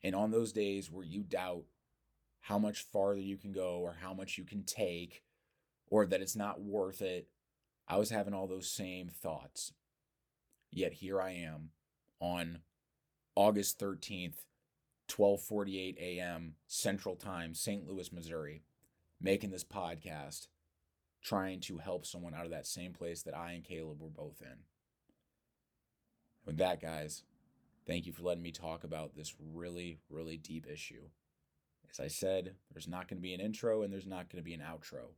And 0.03 0.13
on 0.13 0.29
those 0.29 0.51
days 0.51 0.91
where 0.91 1.05
you 1.05 1.23
doubt 1.23 1.63
how 2.41 2.59
much 2.59 2.83
farther 2.83 3.21
you 3.21 3.37
can 3.37 3.53
go 3.53 3.79
or 3.79 3.95
how 4.01 4.13
much 4.13 4.37
you 4.37 4.43
can 4.43 4.63
take 4.63 5.23
or 5.87 6.05
that 6.05 6.21
it's 6.21 6.35
not 6.35 6.61
worth 6.61 7.01
it, 7.01 7.29
I 7.87 7.97
was 7.97 8.09
having 8.09 8.33
all 8.33 8.47
those 8.47 8.69
same 8.69 9.07
thoughts. 9.07 9.73
Yet 10.71 10.93
here 10.93 11.21
I 11.21 11.31
am 11.31 11.69
on 12.19 12.59
August 13.35 13.79
13th, 13.79 14.43
12:48 15.07 15.97
a.m. 15.97 16.55
Central 16.67 17.15
Time, 17.15 17.53
St. 17.53 17.87
Louis, 17.87 18.11
Missouri, 18.11 18.63
making 19.21 19.51
this 19.51 19.63
podcast 19.63 20.47
trying 21.25 21.59
to 21.59 21.79
help 21.79 22.05
someone 22.05 22.35
out 22.35 22.45
of 22.45 22.51
that 22.51 22.67
same 22.67 22.93
place 22.93 23.23
that 23.23 23.35
I 23.35 23.53
and 23.53 23.63
Caleb 23.63 23.99
were 23.99 24.09
both 24.09 24.41
in. 24.41 24.59
With 26.45 26.57
that, 26.57 26.79
guys, 26.79 27.23
thank 27.87 28.05
you 28.05 28.13
for 28.13 28.21
letting 28.21 28.43
me 28.43 28.51
talk 28.51 28.83
about 28.83 29.15
this 29.15 29.33
really, 29.39 29.97
really 30.07 30.37
deep 30.37 30.67
issue. 30.71 31.09
As 31.89 31.99
I 31.99 32.09
said, 32.09 32.53
there's 32.71 32.87
not 32.87 33.07
going 33.07 33.17
to 33.17 33.23
be 33.23 33.33
an 33.33 33.39
intro 33.39 33.81
and 33.81 33.91
there's 33.91 34.05
not 34.05 34.29
going 34.29 34.43
to 34.43 34.45
be 34.45 34.53
an 34.53 34.61
outro. 34.61 35.13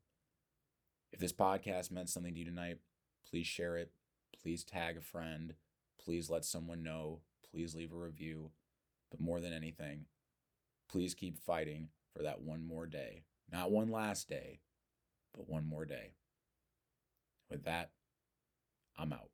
If 1.12 1.20
this 1.20 1.34
podcast 1.34 1.92
meant 1.92 2.10
something 2.10 2.34
to 2.34 2.40
you 2.40 2.46
tonight, 2.46 2.78
please 3.30 3.48
share 3.48 3.76
it. 3.76 3.92
Please 4.42 4.64
tag 4.64 4.96
a 4.96 5.02
friend. 5.02 5.56
Please 6.02 6.30
let 6.30 6.46
someone 6.46 6.84
know. 6.84 7.20
Please 7.52 7.76
leave 7.76 7.92
a 7.92 7.98
review. 7.98 8.52
But 9.12 9.20
more 9.20 9.42
than 9.42 9.52
anything, 9.52 10.06
please 10.90 11.14
keep 11.14 11.38
fighting 11.38 11.90
for 12.16 12.24
that 12.24 12.42
one 12.42 12.66
more 12.66 12.86
day. 12.86 13.24
Not 13.52 13.72
one 13.72 13.92
last 13.92 14.30
day, 14.30 14.60
but 15.38 15.48
one 15.48 15.68
more 15.68 15.86
day. 15.86 16.14
With 17.50 17.64
that, 17.66 17.92
I'm 18.98 19.14
out. 19.14 19.30